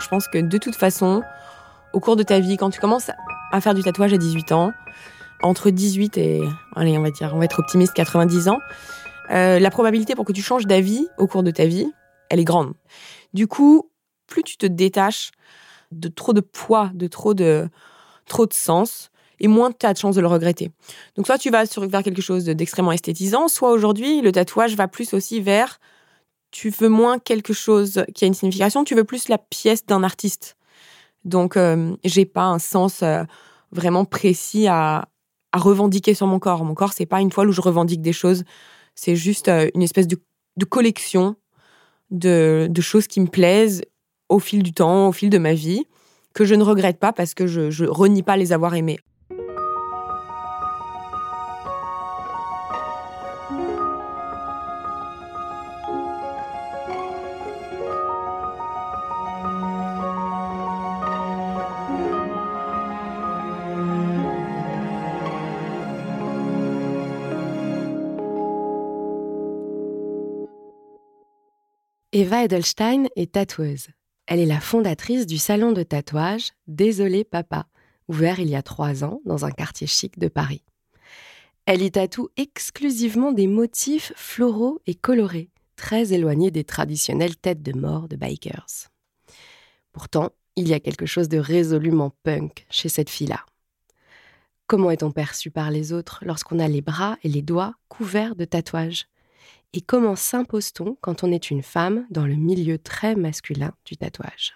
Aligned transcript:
Je 0.00 0.08
pense 0.08 0.28
que 0.28 0.38
de 0.38 0.58
toute 0.58 0.74
façon, 0.74 1.22
au 1.92 2.00
cours 2.00 2.16
de 2.16 2.22
ta 2.22 2.40
vie, 2.40 2.56
quand 2.56 2.70
tu 2.70 2.80
commences 2.80 3.10
à 3.52 3.60
faire 3.60 3.74
du 3.74 3.82
tatouage 3.82 4.12
à 4.12 4.18
18 4.18 4.52
ans, 4.52 4.72
entre 5.42 5.70
18 5.70 6.18
et, 6.18 6.42
allez, 6.76 6.98
on 6.98 7.02
va 7.02 7.10
dire, 7.10 7.32
on 7.34 7.38
va 7.38 7.44
être 7.44 7.58
optimiste, 7.58 7.94
90 7.94 8.48
ans, 8.48 8.58
euh, 9.30 9.58
la 9.58 9.70
probabilité 9.70 10.14
pour 10.14 10.24
que 10.24 10.32
tu 10.32 10.42
changes 10.42 10.66
d'avis 10.66 11.06
au 11.18 11.26
cours 11.26 11.42
de 11.42 11.50
ta 11.50 11.66
vie, 11.66 11.90
elle 12.28 12.40
est 12.40 12.44
grande. 12.44 12.72
Du 13.32 13.46
coup, 13.46 13.90
plus 14.26 14.42
tu 14.42 14.56
te 14.56 14.66
détaches 14.66 15.30
de 15.92 16.08
trop 16.08 16.32
de 16.32 16.40
poids, 16.40 16.90
de 16.94 17.06
trop 17.06 17.34
de, 17.34 17.68
trop 18.26 18.46
de 18.46 18.52
sens, 18.52 19.10
et 19.40 19.48
moins 19.48 19.72
tu 19.72 19.86
as 19.86 19.92
de 19.92 19.98
chance 19.98 20.14
de 20.14 20.20
le 20.20 20.26
regretter. 20.26 20.70
Donc 21.16 21.26
soit 21.26 21.38
tu 21.38 21.50
vas 21.50 21.64
vers 21.64 22.02
quelque 22.02 22.22
chose 22.22 22.44
d'extrêmement 22.44 22.92
esthétisant, 22.92 23.48
soit 23.48 23.70
aujourd'hui, 23.70 24.20
le 24.20 24.32
tatouage 24.32 24.76
va 24.76 24.88
plus 24.88 25.14
aussi 25.14 25.40
vers 25.40 25.80
tu 26.50 26.70
veux 26.70 26.88
moins 26.88 27.18
quelque 27.18 27.52
chose 27.52 28.04
qui 28.14 28.24
a 28.24 28.26
une 28.26 28.34
signification, 28.34 28.84
tu 28.84 28.94
veux 28.94 29.04
plus 29.04 29.28
la 29.28 29.38
pièce 29.38 29.86
d'un 29.86 30.02
artiste. 30.02 30.56
Donc 31.24 31.56
euh, 31.56 31.94
j'ai 32.04 32.24
pas 32.24 32.44
un 32.44 32.58
sens 32.58 33.02
euh, 33.02 33.22
vraiment 33.72 34.04
précis 34.04 34.66
à, 34.66 35.08
à 35.52 35.58
revendiquer 35.58 36.14
sur 36.14 36.26
mon 36.26 36.38
corps. 36.38 36.64
Mon 36.64 36.74
corps, 36.74 36.92
c'est 36.92 37.06
pas 37.06 37.20
une 37.20 37.30
toile 37.30 37.48
où 37.48 37.52
je 37.52 37.60
revendique 37.60 38.02
des 38.02 38.12
choses. 38.12 38.44
C'est 38.94 39.16
juste 39.16 39.48
euh, 39.48 39.68
une 39.74 39.82
espèce 39.82 40.06
de, 40.06 40.18
collection 40.68 41.36
de, 42.10 42.70
choses 42.80 43.06
qui 43.06 43.20
me 43.20 43.26
plaisent 43.26 43.82
au 44.28 44.38
fil 44.38 44.62
du 44.62 44.72
temps, 44.72 45.08
au 45.08 45.12
fil 45.12 45.30
de 45.30 45.38
ma 45.38 45.54
vie, 45.54 45.84
que 46.34 46.44
je 46.44 46.54
ne 46.54 46.62
regrette 46.62 46.98
pas 46.98 47.12
parce 47.12 47.34
que 47.34 47.46
je, 47.46 47.70
je 47.70 47.84
renie 47.84 48.22
pas 48.22 48.36
les 48.36 48.52
avoir 48.52 48.74
aimés. 48.74 48.98
Eva 72.20 72.44
Edelstein 72.44 73.06
est 73.16 73.32
tatoueuse. 73.32 73.86
Elle 74.26 74.40
est 74.40 74.44
la 74.44 74.60
fondatrice 74.60 75.24
du 75.24 75.38
salon 75.38 75.72
de 75.72 75.82
tatouage 75.82 76.50
Désolé 76.66 77.24
Papa, 77.24 77.66
ouvert 78.08 78.40
il 78.40 78.50
y 78.50 78.56
a 78.56 78.62
trois 78.62 79.04
ans 79.04 79.22
dans 79.24 79.46
un 79.46 79.50
quartier 79.50 79.86
chic 79.86 80.18
de 80.18 80.28
Paris. 80.28 80.62
Elle 81.64 81.80
y 81.80 81.90
tatoue 81.90 82.28
exclusivement 82.36 83.32
des 83.32 83.46
motifs 83.46 84.12
floraux 84.16 84.82
et 84.86 84.94
colorés, 84.94 85.48
très 85.76 86.12
éloignés 86.12 86.50
des 86.50 86.62
traditionnelles 86.62 87.38
têtes 87.38 87.62
de 87.62 87.72
mort 87.72 88.06
de 88.06 88.16
bikers. 88.16 88.90
Pourtant, 89.92 90.28
il 90.56 90.68
y 90.68 90.74
a 90.74 90.80
quelque 90.80 91.06
chose 91.06 91.30
de 91.30 91.38
résolument 91.38 92.12
punk 92.22 92.66
chez 92.68 92.90
cette 92.90 93.08
fille-là. 93.08 93.46
Comment 94.66 94.90
est-on 94.90 95.10
perçu 95.10 95.50
par 95.50 95.70
les 95.70 95.94
autres 95.94 96.22
lorsqu'on 96.26 96.58
a 96.58 96.68
les 96.68 96.82
bras 96.82 97.16
et 97.22 97.30
les 97.30 97.40
doigts 97.40 97.76
couverts 97.88 98.36
de 98.36 98.44
tatouages? 98.44 99.06
Et 99.72 99.80
comment 99.80 100.16
s'impose-t-on 100.16 100.96
quand 101.00 101.22
on 101.22 101.30
est 101.30 101.50
une 101.50 101.62
femme 101.62 102.06
dans 102.10 102.26
le 102.26 102.34
milieu 102.34 102.78
très 102.78 103.14
masculin 103.14 103.72
du 103.84 103.96
tatouage? 103.96 104.54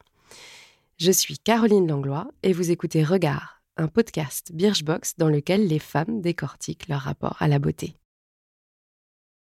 Je 0.98 1.12
suis 1.12 1.39
Caroline 1.39 1.89
Langlois 1.89 2.29
et 2.43 2.53
vous 2.53 2.71
écoutez 2.71 3.05
Regard, 3.05 3.62
un 3.77 3.89
podcast 3.89 4.51
Birchbox 4.53 5.17
dans 5.17 5.29
lequel 5.29 5.67
les 5.67 5.79
femmes 5.79 6.21
décortiquent 6.21 6.89
leur 6.89 7.01
rapport 7.01 7.37
à 7.41 7.48
la 7.48 7.59
beauté. 7.59 7.97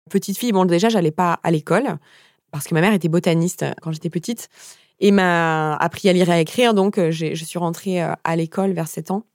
Petite 0.10 0.38
fille, 0.38 0.52
bon 0.52 0.66
déjà 0.66 0.90
j'allais 0.90 1.12
pas 1.12 1.40
à 1.44 1.52
l'école 1.52 1.98
parce 2.52 2.68
que 2.68 2.74
ma 2.74 2.82
mère 2.82 2.94
était 2.94 3.08
botaniste 3.08 3.66
quand 3.82 3.92
j'étais 3.92 4.10
petite 4.10 4.50
et 5.00 5.12
m'a 5.12 5.76
appris 5.76 6.10
à 6.10 6.14
lire 6.14 6.30
et 6.30 6.34
à 6.34 6.40
écrire 6.40 6.74
donc 6.74 6.98
euh, 6.98 7.12
je 7.12 7.44
suis 7.44 7.60
rentrée 7.60 8.04
euh, 8.04 8.14
à 8.24 8.36
l'école 8.36 8.74
vers 8.74 8.88
7 8.88 9.12
ans. 9.12 9.26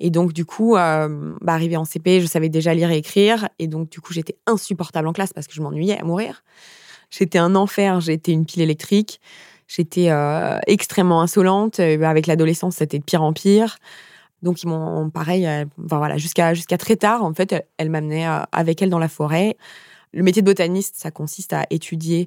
Et 0.00 0.10
donc, 0.10 0.32
du 0.32 0.46
coup, 0.46 0.76
euh, 0.76 1.34
bah, 1.42 1.52
arrivée 1.52 1.76
en 1.76 1.84
CP, 1.84 2.22
je 2.22 2.26
savais 2.26 2.48
déjà 2.48 2.72
lire 2.72 2.90
et 2.90 2.96
écrire. 2.96 3.48
Et 3.58 3.68
donc, 3.68 3.90
du 3.90 4.00
coup, 4.00 4.14
j'étais 4.14 4.36
insupportable 4.46 5.06
en 5.06 5.12
classe 5.12 5.34
parce 5.34 5.46
que 5.46 5.52
je 5.52 5.60
m'ennuyais 5.60 5.98
à 5.98 6.04
mourir. 6.04 6.42
J'étais 7.10 7.38
un 7.38 7.54
enfer, 7.54 8.00
j'étais 8.00 8.32
une 8.32 8.46
pile 8.46 8.62
électrique. 8.62 9.20
J'étais 9.68 10.10
euh, 10.10 10.58
extrêmement 10.66 11.20
insolente. 11.20 11.80
Euh, 11.80 12.02
avec 12.02 12.26
l'adolescence, 12.26 12.76
c'était 12.76 12.98
de 12.98 13.04
pire 13.04 13.22
en 13.22 13.34
pire. 13.34 13.76
Donc, 14.42 14.62
ils 14.62 14.68
m'ont, 14.68 15.10
pareil, 15.10 15.46
enfin, 15.84 15.98
voilà, 15.98 16.16
jusqu'à 16.16 16.54
jusqu'à 16.54 16.78
très 16.78 16.96
tard, 16.96 17.22
en 17.22 17.34
fait, 17.34 17.54
elle, 17.76 17.90
m'amenait 17.90 18.26
avec 18.52 18.80
elle 18.80 18.88
dans 18.88 18.98
la 18.98 19.08
forêt. 19.08 19.58
Le 20.14 20.22
métier 20.22 20.40
de 20.40 20.46
botaniste, 20.46 20.94
ça 20.96 21.10
consiste 21.10 21.52
à 21.52 21.66
étudier 21.68 22.26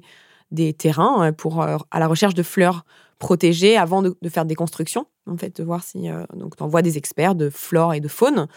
des 0.52 0.72
terrains 0.74 1.32
pour, 1.32 1.60
à 1.62 1.98
la 1.98 2.06
recherche 2.06 2.34
de 2.34 2.44
fleurs 2.44 2.84
protéger 3.24 3.78
avant 3.78 4.02
de, 4.02 4.28
faire 4.28 4.44
des 4.44 4.54
constructions, 4.54 5.06
en 5.26 5.38
fait, 5.38 5.56
de 5.56 5.64
voir 5.64 5.82
si. 5.82 6.10
Euh, 6.10 6.24
donc, 6.34 6.56
tu 6.56 6.62
envoies 6.62 6.82
des 6.82 6.98
experts 6.98 7.34
de 7.34 7.48
flore 7.48 7.94
et 7.94 8.00
de 8.00 8.08
faune 8.08 8.48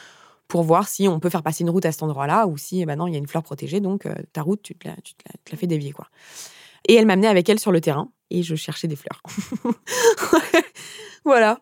pour 0.50 0.63
voir 0.63 0.89
si 0.89 1.07
on 1.07 1.22
peut 1.22 1.29
faire 1.29 1.41
passer 1.41 1.63
une 1.63 1.69
route 1.69 1.85
à 1.85 1.91
cet 1.94 2.03
endroit-là 2.03 2.47
ou 2.47 2.57
si, 2.57 2.81
eh 2.81 2.85
ben 2.85 3.01
il 3.07 3.13
y 3.13 3.16
a 3.16 3.19
une 3.19 3.28
fleur 3.28 3.44
protégée, 3.44 3.79
donc 3.79 4.05
euh, 4.05 4.13
ta 4.33 4.41
route, 4.41 4.61
tu 4.61 4.75
te, 4.75 4.85
la, 4.85 4.95
tu, 5.03 5.13
la, 5.51 5.57
fais 5.57 5.67
dévier, 5.67 5.94
quoi. 5.94 6.07
Et 6.85 6.95
elle 6.95 7.05
m'amenait 7.05 7.28
avec 7.28 7.47
elle 7.47 7.59
sur 7.59 7.72
le 7.72 7.79
terrain 7.79 8.11
et 8.29 8.44
je 8.44 8.55
cherchais 8.55 8.89
des 8.89 8.97
fleurs. 8.97 9.22
voilà. 11.25 11.61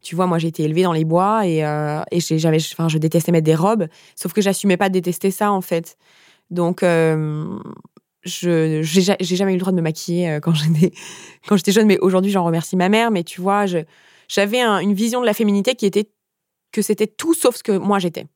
Tu 0.00 0.14
vois, 0.14 0.26
moi, 0.26 0.38
j'ai 0.38 0.48
été 0.48 0.62
élevée 0.62 0.84
dans 0.84 0.94
les 0.94 1.04
bois 1.04 1.46
et, 1.46 1.64
euh, 1.66 2.02
et 2.10 2.20
j'avais, 2.20 2.58
enfin, 2.72 2.88
je 2.88 2.96
détestais 2.96 3.32
mettre 3.32 3.44
des 3.44 3.54
robes, 3.54 3.88
sauf 4.16 4.32
que 4.32 4.40
j'assumais 4.40 4.78
pas 4.78 4.88
de 4.88 4.94
détester 4.94 5.30
ça, 5.30 5.52
en 5.52 5.60
fait. 5.60 5.98
Donc, 6.50 6.82
je 8.24 8.82
j'ai 8.82 9.36
jamais 9.36 9.52
eu 9.52 9.56
le 9.56 9.60
droit 9.60 9.72
de 9.72 9.76
me 9.76 9.82
maquiller 9.82 10.30
euh, 10.30 10.40
quand 10.40 10.54
j'étais 10.54 10.92
quand 11.46 11.56
j'étais 11.56 11.72
jeune 11.72 11.86
mais 11.86 11.98
aujourd'hui 11.98 12.30
j'en 12.30 12.44
remercie 12.44 12.76
ma 12.76 12.88
mère 12.88 13.10
mais 13.10 13.22
tu 13.22 13.40
vois 13.40 13.64
j'avais 14.28 14.60
une 14.60 14.94
vision 14.94 15.20
de 15.20 15.26
la 15.26 15.34
féminité 15.34 15.74
qui 15.74 15.86
était 15.86 16.10
que 16.72 16.82
c'était 16.82 17.06
tout 17.06 17.34
sauf 17.34 17.56
ce 17.56 17.62
que 17.62 17.72
moi 17.72 17.98
j'étais. 17.98 18.26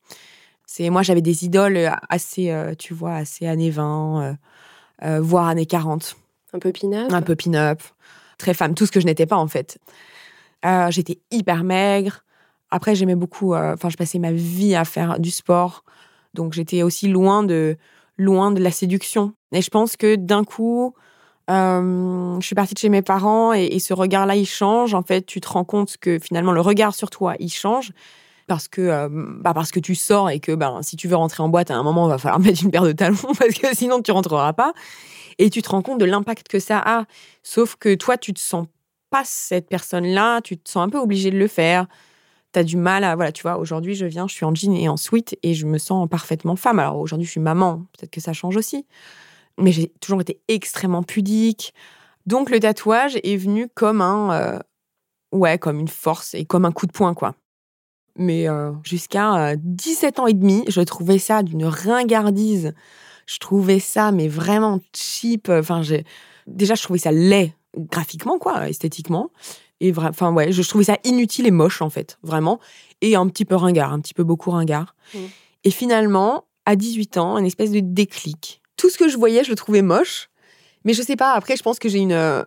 C'est 0.66 0.88
moi 0.88 1.03
j'avais 1.03 1.20
des 1.20 1.44
idoles 1.44 1.76
euh, 1.76 1.91
assez 2.09 2.50
euh, 2.50 2.75
tu 2.75 2.94
vois 2.94 3.15
assez 3.15 3.47
années 3.47 3.70
20 3.70 4.38
voire 5.20 5.48
années 5.48 5.66
40 5.66 6.16
un 6.54 6.59
peu 6.59 6.70
pin-up. 6.70 7.12
Un 7.12 7.22
peu 7.22 7.34
pin-up. 7.34 7.82
Très 8.38 8.54
femme. 8.54 8.75
Tout 8.75 8.87
ce 8.87 8.93
que 8.93 9.00
je 9.00 9.06
n'étais 9.06 9.26
pas 9.26 9.37
en 9.37 9.49
fait. 9.49 9.78
J'étais 10.91 11.19
hyper 11.31 11.64
maigre. 11.64 12.25
Après 12.70 12.94
j'aimais 12.94 13.16
beaucoup 13.16 13.54
enfin 13.54 13.88
je 13.88 13.97
passais 13.97 14.19
ma 14.19 14.32
vie 14.32 14.76
à 14.76 14.84
faire 14.84 15.19
du 15.19 15.31
sport. 15.31 15.82
Donc 16.34 16.53
j'étais 16.53 16.82
aussi 16.82 17.09
loin 17.09 17.43
de 17.43 17.76
loin 18.22 18.50
de 18.53 18.62
la 18.62 18.71
séduction. 18.71 19.34
Et 19.53 19.62
je 19.62 19.71
pense 19.71 19.97
que 19.97 20.16
d'un 20.16 20.44
coup, 20.44 20.94
euh, 21.50 22.41
je 22.41 22.47
suis 22.47 22.55
partie 22.55 22.75
de 22.75 22.78
chez 22.78 22.88
mes 22.88 23.03
parents 23.03 23.53
et, 23.53 23.78
ce 23.78 23.93
regard-là, 23.94 24.37
il 24.37 24.47
change. 24.47 24.94
En 24.94 25.03
fait, 25.03 25.22
tu 25.27 25.41
te 25.41 25.49
rends 25.49 25.65
compte 25.65 25.97
que 25.99 26.19
finalement, 26.19 26.53
le 26.53 26.61
regard 26.61 26.94
sur 26.94 27.11
toi, 27.11 27.34
il 27.38 27.50
change. 27.50 27.93
Parce 28.49 28.69
que, 28.69 28.81
euh, 28.81 29.09
bah 29.11 29.55
parce 29.55 29.71
que 29.71 29.81
tu 29.81 29.94
sors 29.94 30.28
et 30.28 30.41
que 30.41 30.53
ben, 30.53 30.82
si 30.82 30.97
tu 30.97 31.06
veux 31.09 31.16
rentrer 31.16 31.43
en 31.43 31.49
boîte, 31.49 31.71
à 31.71 31.77
un 31.77 31.82
moment, 31.82 32.06
il 32.06 32.11
va 32.11 32.19
falloir 32.19 32.41
mettre 32.41 32.62
une 32.62 32.71
paire 32.71 32.84
de 32.84 32.93
talons 32.93 33.16
parce 33.38 33.55
que 33.55 33.75
sinon, 33.75 34.03
tu 34.03 34.11
rentreras 34.11 34.53
pas. 34.53 34.72
Et 35.38 35.49
tu 35.49 35.62
te 35.62 35.71
rends 35.71 35.82
compte 35.82 35.99
de 35.99 36.05
l'impact 36.05 36.49
que 36.49 36.59
ça 36.59 36.82
a. 36.84 37.05
Sauf 37.43 37.77
que 37.77 37.94
toi, 37.94 38.16
tu 38.16 38.34
te 38.34 38.41
sens 38.41 38.66
pas 39.11 39.22
cette 39.25 39.69
personne-là, 39.69 40.41
tu 40.43 40.59
te 40.59 40.71
sens 40.71 40.84
un 40.84 40.88
peu 40.88 40.99
obligé 40.99 41.31
de 41.31 41.38
le 41.38 41.49
faire 41.49 41.87
tu 42.52 42.58
as 42.58 42.64
du 42.64 42.76
mal 42.76 43.04
à. 43.04 43.14
Voilà, 43.16 43.32
tu 43.32 43.42
vois, 43.42 43.58
aujourd'hui, 43.58 43.94
je 43.94 44.06
viens, 44.06 44.26
je 44.28 44.34
suis 44.34 44.44
en 44.44 44.54
jean 44.54 44.74
et 44.74 44.88
en 44.88 44.96
sweat 44.96 45.38
et 45.42 45.54
je 45.54 45.66
me 45.66 45.78
sens 45.78 46.08
parfaitement 46.08 46.56
femme. 46.56 46.78
Alors 46.78 46.98
aujourd'hui, 46.98 47.26
je 47.26 47.30
suis 47.30 47.40
maman, 47.40 47.86
peut-être 47.92 48.10
que 48.10 48.20
ça 48.20 48.32
change 48.32 48.56
aussi. 48.56 48.86
Mais 49.58 49.72
j'ai 49.72 49.88
toujours 50.00 50.20
été 50.20 50.40
extrêmement 50.48 51.02
pudique. 51.02 51.74
Donc 52.26 52.50
le 52.50 52.60
tatouage 52.60 53.18
est 53.22 53.36
venu 53.36 53.68
comme 53.68 54.00
un. 54.00 54.32
Euh, 54.32 54.58
ouais, 55.32 55.58
comme 55.58 55.80
une 55.80 55.88
force 55.88 56.34
et 56.34 56.44
comme 56.44 56.64
un 56.64 56.72
coup 56.72 56.86
de 56.86 56.92
poing, 56.92 57.14
quoi. 57.14 57.34
Mais 58.16 58.48
euh, 58.48 58.72
jusqu'à 58.84 59.56
17 59.56 60.19
euh, 60.19 60.22
ans 60.22 60.26
et 60.26 60.34
demi, 60.34 60.64
je 60.69 60.80
trouvais 60.82 61.19
ça 61.19 61.42
d'une 61.42 61.64
ringardise. 61.64 62.74
Je 63.26 63.38
trouvais 63.38 63.78
ça, 63.78 64.12
mais 64.12 64.28
vraiment 64.28 64.81
cheap. 64.94 65.48
Enfin, 65.48 65.82
j'ai 65.82 66.05
déjà, 66.46 66.75
je 66.75 66.82
trouvais 66.82 66.98
ça 66.98 67.12
laid 67.12 67.55
graphiquement, 67.76 68.38
quoi, 68.38 68.69
esthétiquement. 68.69 69.31
Et 69.82 69.93
enfin, 69.96 70.32
ouais, 70.32 70.52
je 70.52 70.62
trouvais 70.62 70.84
ça 70.84 70.96
inutile 71.02 71.44
et 71.44 71.50
moche, 71.50 71.82
en 71.82 71.90
fait, 71.90 72.17
vraiment. 72.23 72.61
Et 73.00 73.17
un 73.17 73.26
petit 73.26 73.44
peu 73.44 73.56
ringard, 73.56 73.93
un 73.93 74.00
petit 74.00 74.14
peu 74.14 74.23
beaucoup 74.23 74.52
ringard. 74.52 74.94
Mmh. 75.12 75.19
Et 75.64 75.70
finalement, 75.73 76.44
à 76.67 76.76
18 76.76 77.17
ans, 77.17 77.37
une 77.37 77.46
espèce 77.46 77.73
de 77.73 77.81
déclic. 77.81 78.62
Tout 78.76 78.90
ce 78.90 78.96
que 78.96 79.08
je 79.08 79.17
voyais, 79.17 79.43
je 79.43 79.50
le 79.50 79.56
trouvais 79.56 79.82
moche. 79.82 80.31
Mais 80.84 80.94
je 80.94 81.02
sais 81.02 81.17
pas, 81.17 81.32
après, 81.32 81.56
je 81.56 81.64
pense 81.64 81.81
que 81.81 81.88
j'ai 81.88 81.99
une. 81.99 82.12
Euh, 82.12 82.44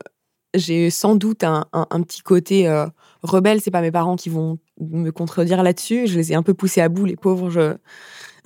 j'ai 0.54 0.90
sans 0.90 1.16
doute 1.16 1.44
un, 1.44 1.66
un, 1.74 2.02
petit 2.04 2.22
côté 2.22 2.70
euh, 2.70 2.86
rebelle. 3.22 3.60
C'est 3.60 3.72
pas 3.72 3.82
mes 3.82 3.92
parents 3.92 4.16
qui 4.16 4.30
vont 4.30 4.58
me 4.80 5.10
contredire 5.10 5.62
là-dessus. 5.62 6.08
Je 6.08 6.18
les 6.18 6.32
ai 6.32 6.36
un 6.36 6.44
peu 6.44 6.54
poussés 6.54 6.80
à 6.80 6.88
bout, 6.88 7.04
les 7.04 7.18
pauvres, 7.18 7.50
je, 7.50 7.76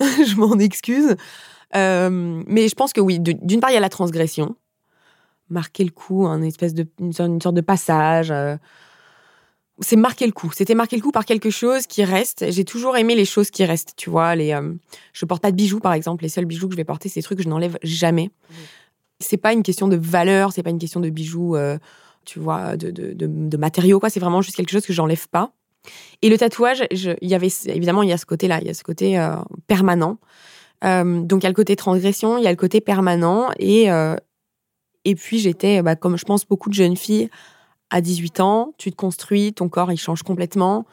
je 0.00 0.34
m'en 0.34 0.58
excuse. 0.58 1.14
Euh, 1.76 2.42
mais 2.48 2.66
je 2.66 2.74
pense 2.74 2.92
que 2.92 3.00
oui, 3.00 3.20
d'une 3.20 3.60
part, 3.60 3.70
il 3.70 3.74
y 3.74 3.76
a 3.76 3.80
la 3.80 3.88
transgression 3.88 4.56
marquer 5.50 5.84
le 5.84 5.90
coup, 5.90 6.26
un 6.26 6.42
espèce 6.42 6.74
de, 6.74 6.86
une, 7.00 7.12
sorte 7.12 7.54
de 7.54 7.60
passage. 7.60 8.30
Euh. 8.30 8.56
c'est 9.80 9.96
marquer 9.96 10.26
le 10.26 10.32
coup. 10.32 10.50
C'était 10.54 10.74
marquer 10.74 10.96
le 10.96 11.02
coup 11.02 11.12
par 11.12 11.24
quelque 11.24 11.50
chose 11.50 11.86
qui 11.86 12.04
reste. 12.04 12.50
J'ai 12.50 12.64
toujours 12.64 12.96
aimé 12.96 13.14
les 13.14 13.24
choses 13.24 13.50
qui 13.50 13.64
restent, 13.64 13.94
tu 13.96 14.10
vois. 14.10 14.34
Les, 14.36 14.52
euh, 14.52 14.72
je 15.12 15.24
porte 15.24 15.42
pas 15.42 15.50
de 15.50 15.56
bijoux, 15.56 15.80
par 15.80 15.92
exemple. 15.92 16.22
Les 16.22 16.28
seuls 16.28 16.46
bijoux 16.46 16.68
que 16.68 16.74
je 16.74 16.76
vais 16.76 16.84
porter, 16.84 17.08
c'est 17.08 17.20
des 17.20 17.24
trucs 17.24 17.38
que 17.38 17.44
je 17.44 17.48
n'enlève 17.48 17.78
jamais. 17.82 18.30
C'est 19.18 19.36
pas 19.36 19.52
une 19.52 19.62
question 19.62 19.88
de 19.88 19.96
valeur, 19.96 20.52
c'est 20.52 20.62
pas 20.62 20.70
une 20.70 20.78
question 20.78 21.00
de 21.00 21.10
bijoux, 21.10 21.54
euh, 21.54 21.78
tu 22.24 22.38
vois, 22.38 22.76
de, 22.76 22.90
de, 22.90 23.12
de, 23.14 23.56
matériaux, 23.56 24.00
quoi. 24.00 24.08
C'est 24.08 24.20
vraiment 24.20 24.40
juste 24.40 24.56
quelque 24.56 24.70
chose 24.70 24.86
que 24.86 24.94
j'enlève 24.94 25.28
pas. 25.28 25.52
Et 26.22 26.28
le 26.28 26.38
tatouage, 26.38 26.84
il 26.90 27.28
y 27.28 27.34
avait 27.34 27.48
évidemment, 27.66 28.02
il 28.02 28.08
y 28.08 28.12
a 28.12 28.18
ce 28.18 28.26
côté-là, 28.26 28.58
il 28.60 28.66
y 28.66 28.70
a 28.70 28.74
ce 28.74 28.82
côté 28.82 29.18
euh, 29.18 29.36
permanent. 29.66 30.18
Euh, 30.84 31.22
donc 31.22 31.42
il 31.42 31.44
y 31.44 31.46
a 31.46 31.50
le 31.50 31.54
côté 31.54 31.76
transgression, 31.76 32.38
il 32.38 32.44
y 32.44 32.46
a 32.46 32.50
le 32.50 32.56
côté 32.56 32.80
permanent. 32.80 33.48
Et, 33.58 33.88
et 35.04 35.14
puis 35.14 35.38
j'étais, 35.38 35.82
bah, 35.82 35.96
comme 35.96 36.16
je 36.16 36.24
pense 36.24 36.46
beaucoup 36.46 36.68
de 36.68 36.74
jeunes 36.74 36.96
filles, 36.96 37.30
à 37.90 38.00
18 38.00 38.40
ans, 38.40 38.72
tu 38.78 38.90
te 38.90 38.96
construis, 38.96 39.52
ton 39.52 39.68
corps 39.68 39.90
il 39.92 39.98
change 39.98 40.22
complètement 40.22 40.86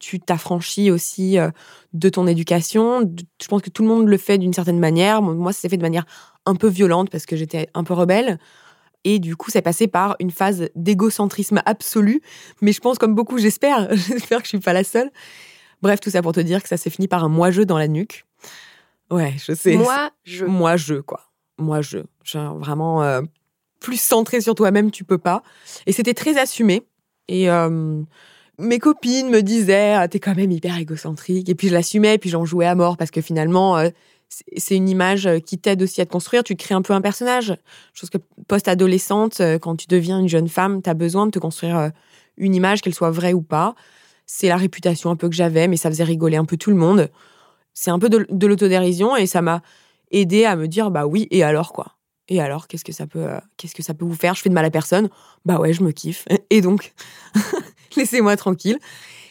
tu 0.00 0.18
t'affranchis 0.18 0.90
aussi 0.90 1.38
euh, 1.38 1.50
de 1.92 2.08
ton 2.08 2.26
éducation. 2.26 3.08
Je 3.40 3.46
pense 3.46 3.62
que 3.62 3.70
tout 3.70 3.82
le 3.82 3.88
monde 3.88 4.08
le 4.08 4.16
fait 4.16 4.38
d'une 4.38 4.52
certaine 4.52 4.80
manière. 4.80 5.22
Moi, 5.22 5.52
ça 5.52 5.60
s'est 5.60 5.68
fait 5.68 5.76
de 5.76 5.82
manière 5.82 6.06
un 6.46 6.56
peu 6.56 6.66
violente 6.66 7.10
parce 7.10 7.26
que 7.26 7.36
j'étais 7.36 7.68
un 7.74 7.84
peu 7.84 7.94
rebelle. 7.94 8.38
Et 9.04 9.18
du 9.18 9.36
coup, 9.36 9.50
c'est 9.50 9.62
passé 9.62 9.86
par 9.86 10.16
une 10.18 10.30
phase 10.30 10.68
d'égocentrisme 10.74 11.62
absolu. 11.64 12.20
Mais 12.60 12.72
je 12.72 12.80
pense, 12.80 12.98
comme 12.98 13.14
beaucoup, 13.14 13.38
j'espère, 13.38 13.88
j'espère 13.94 14.38
que 14.38 14.44
je 14.44 14.48
suis 14.48 14.58
pas 14.58 14.72
la 14.72 14.84
seule. 14.84 15.10
Bref, 15.82 16.00
tout 16.00 16.10
ça 16.10 16.22
pour 16.22 16.32
te 16.32 16.40
dire 16.40 16.62
que 16.62 16.68
ça 16.68 16.76
s'est 16.76 16.90
fini 16.90 17.06
par 17.06 17.22
un 17.22 17.28
moi-je 17.28 17.62
dans 17.62 17.78
la 17.78 17.88
nuque. 17.88 18.26
Ouais, 19.10 19.34
je 19.44 19.52
sais. 19.54 19.76
Moi, 19.76 20.10
je. 20.24 20.44
Moi, 20.44 20.76
je, 20.76 20.94
quoi. 20.96 21.20
Moi, 21.58 21.80
je. 21.82 21.98
Genre, 22.24 22.58
vraiment, 22.58 23.02
euh, 23.02 23.22
plus 23.80 24.00
centré 24.00 24.40
sur 24.40 24.54
toi-même, 24.54 24.90
tu 24.90 25.04
peux 25.04 25.18
pas. 25.18 25.42
Et 25.86 25.92
c'était 25.92 26.14
très 26.14 26.38
assumé. 26.38 26.82
Et 27.28 27.50
euh, 27.50 28.02
mes 28.60 28.78
copines 28.78 29.30
me 29.30 29.42
disaient 29.42 29.94
ah, 29.94 30.06
t'es 30.06 30.20
quand 30.20 30.36
même 30.36 30.50
hyper 30.50 30.78
égocentrique. 30.78 31.48
Et 31.48 31.54
puis 31.54 31.68
je 31.68 31.72
l'assumais 31.72 32.14
et 32.14 32.18
puis 32.18 32.30
j'en 32.30 32.44
jouais 32.44 32.66
à 32.66 32.74
mort 32.74 32.96
parce 32.96 33.10
que 33.10 33.20
finalement 33.20 33.78
euh, 33.78 33.88
c'est 34.56 34.76
une 34.76 34.88
image 34.88 35.26
euh, 35.26 35.38
qui 35.38 35.58
t'aide 35.58 35.82
aussi 35.82 36.00
à 36.00 36.06
te 36.06 36.12
construire. 36.12 36.44
Tu 36.44 36.54
crées 36.56 36.74
un 36.74 36.82
peu 36.82 36.92
un 36.92 37.00
personnage. 37.00 37.56
Je 37.94 38.00
pense 38.00 38.10
que 38.10 38.18
post-adolescente 38.46 39.40
euh, 39.40 39.58
quand 39.58 39.76
tu 39.76 39.86
deviens 39.88 40.20
une 40.20 40.28
jeune 40.28 40.48
femme 40.48 40.82
tu 40.82 40.90
as 40.90 40.94
besoin 40.94 41.26
de 41.26 41.30
te 41.30 41.38
construire 41.38 41.90
une 42.36 42.54
image 42.54 42.82
qu'elle 42.82 42.94
soit 42.94 43.10
vraie 43.10 43.32
ou 43.32 43.42
pas. 43.42 43.74
C'est 44.26 44.48
la 44.48 44.56
réputation 44.56 45.10
un 45.10 45.16
peu 45.16 45.28
que 45.28 45.34
j'avais 45.34 45.66
mais 45.66 45.76
ça 45.76 45.90
faisait 45.90 46.04
rigoler 46.04 46.36
un 46.36 46.44
peu 46.44 46.56
tout 46.56 46.70
le 46.70 46.76
monde. 46.76 47.08
C'est 47.72 47.90
un 47.90 47.98
peu 47.98 48.08
de 48.10 48.46
l'autodérision 48.46 49.16
et 49.16 49.26
ça 49.26 49.42
m'a 49.42 49.62
aidé 50.10 50.44
à 50.44 50.56
me 50.56 50.68
dire 50.68 50.90
bah 50.90 51.06
oui 51.06 51.28
et 51.30 51.42
alors 51.42 51.72
quoi? 51.72 51.96
Et 52.30 52.40
alors, 52.40 52.68
qu'est-ce 52.68 52.84
que 52.84 52.92
ça 52.92 53.08
peut, 53.08 53.26
qu'est-ce 53.56 53.74
que 53.74 53.82
ça 53.82 53.92
peut 53.92 54.04
vous 54.04 54.14
faire? 54.14 54.34
Je 54.34 54.42
fais 54.42 54.48
de 54.48 54.54
mal 54.54 54.64
à 54.64 54.70
personne. 54.70 55.10
Bah 55.44 55.58
ouais, 55.58 55.72
je 55.72 55.82
me 55.82 55.90
kiffe. 55.90 56.26
Et 56.50 56.60
donc, 56.60 56.94
laissez-moi 57.96 58.36
tranquille. 58.36 58.78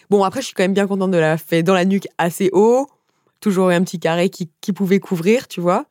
Bon, 0.10 0.24
après, 0.24 0.42
je 0.42 0.48
suis 0.48 0.54
quand 0.54 0.64
même 0.64 0.74
bien 0.74 0.86
contente 0.86 1.12
de 1.12 1.18
la 1.18 1.38
faire 1.38 1.64
dans 1.64 1.74
la 1.74 1.86
nuque 1.86 2.08
assez 2.18 2.50
haut. 2.52 2.88
Toujours 3.40 3.70
un 3.70 3.82
petit 3.84 4.00
carré 4.00 4.30
qui, 4.30 4.74
pouvait 4.74 5.00
couvrir, 5.00 5.48
tu 5.48 5.62
vois. 5.62 5.86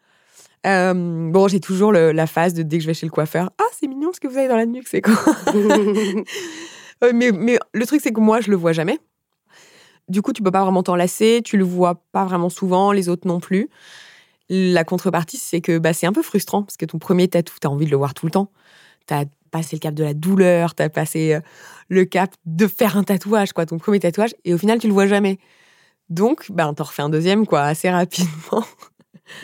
Euh, 0.67 1.31
bon, 1.31 1.49
j'ai 1.49 1.61
toujours 1.61 1.93
la 1.93 2.27
phase 2.27 2.53
de 2.53 2.63
dès 2.63 2.77
que 2.77 2.83
je 2.83 2.89
vais 2.89 2.95
chez 2.95 3.07
le 3.07 3.13
coiffeur. 3.13 3.51
Ah, 3.59 3.65
c'est 3.73 3.87
mignon 3.87 4.13
ce 4.13 4.21
que 4.21 4.29
vous 4.29 4.37
avez 4.37 4.49
dans 4.49 4.57
la 4.57 4.67
nuque, 4.67 4.89
c'est 4.89 5.01
quoi? 5.01 5.15
Mais, 7.15 7.31
mais 7.31 7.61
le 7.75 7.87
truc, 7.87 8.01
c'est 8.03 8.13
que 8.13 8.19
moi, 8.19 8.41
je 8.41 8.51
le 8.51 8.57
vois 8.57 8.73
jamais. 8.73 8.99
Du 10.09 10.21
coup, 10.21 10.33
tu 10.33 10.43
peux 10.43 10.51
pas 10.51 10.65
vraiment 10.65 10.83
t'en 10.83 10.97
lasser. 10.97 11.43
Tu 11.45 11.57
le 11.57 11.63
vois 11.63 12.03
pas 12.11 12.25
vraiment 12.25 12.49
souvent, 12.49 12.91
les 12.91 13.09
autres 13.09 13.29
non 13.29 13.39
plus. 13.39 13.69
La 14.51 14.85
contrepartie, 14.85 15.37
c'est 15.37 15.61
que 15.61 15.79
bah, 15.79 15.93
c'est 15.93 16.07
un 16.07 16.13
peu 16.13 16.23
frustrant 16.23 16.63
parce 16.63 16.77
que 16.77 16.87
ton 16.87 16.99
premier 16.99 17.29
tatou, 17.29 17.55
tu 17.61 17.67
as 17.67 17.71
envie 17.71 17.87
de 17.87 17.91
le 17.91 17.97
voir 17.97 18.15
tout 18.15 18.27
le 18.27 18.33
temps. 18.33 18.51
Tu 19.07 19.15
as 19.15 19.25
passé 19.51 19.77
le 19.77 19.81
cap 19.81 19.95
de 19.95 20.05
la 20.05 20.15
douleur, 20.15 20.75
tu 20.75 20.83
as 20.83 20.89
passé 20.89 21.35
euh, 21.35 21.41
le 21.89 22.05
cap 22.05 22.31
de 22.45 22.67
faire 22.67 22.97
un 22.97 23.05
tatouage, 23.05 23.53
quoi, 23.53 23.67
ton 23.67 23.79
premier 23.79 24.01
tatouage, 24.01 24.35
et 24.45 24.55
au 24.55 24.59
final, 24.59 24.79
tu 24.79 24.87
le 24.87 24.93
vois 24.93 25.07
jamais. 25.07 25.39
Donc, 26.11 26.51
ben, 26.51 26.73
t'en 26.75 26.85
refais 26.85 27.03
un 27.03 27.09
deuxième, 27.09 27.47
quoi, 27.47 27.63
assez 27.63 27.91
rapidement. 27.91 28.65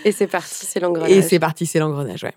Et 0.04 0.12
c'est 0.12 0.26
parti, 0.26 0.66
c'est 0.66 0.80
l'engrenage. 0.80 1.10
Et 1.10 1.22
c'est 1.22 1.38
parti, 1.38 1.66
c'est 1.66 1.78
l'engrenage, 1.78 2.24
ouais. 2.24 2.34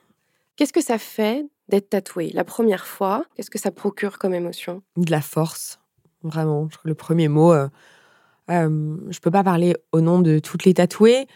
Qu'est-ce 0.55 0.73
que 0.73 0.81
ça 0.81 0.97
fait 0.97 1.45
d'être 1.69 1.89
tatoué? 1.89 2.31
La 2.33 2.43
première 2.43 2.87
fois 2.87 3.25
Qu'est-ce 3.35 3.51
que 3.51 3.59
ça 3.59 3.71
procure 3.71 4.17
comme 4.17 4.33
émotion? 4.33 4.81
De 4.97 5.11
la 5.11 5.21
force, 5.21 5.79
vraiment. 6.23 6.67
Le 6.83 6.95
premier 6.95 7.27
mot, 7.27 7.53
euh, 7.53 7.69
euh, 8.49 8.97
je 9.09 9.19
peux 9.19 9.31
pas 9.31 9.43
parler 9.43 9.75
au 9.91 10.01
nom 10.01 10.19
de 10.19 10.39
toutes 10.39 10.65
les 10.65 10.73
tatouées 10.73 11.27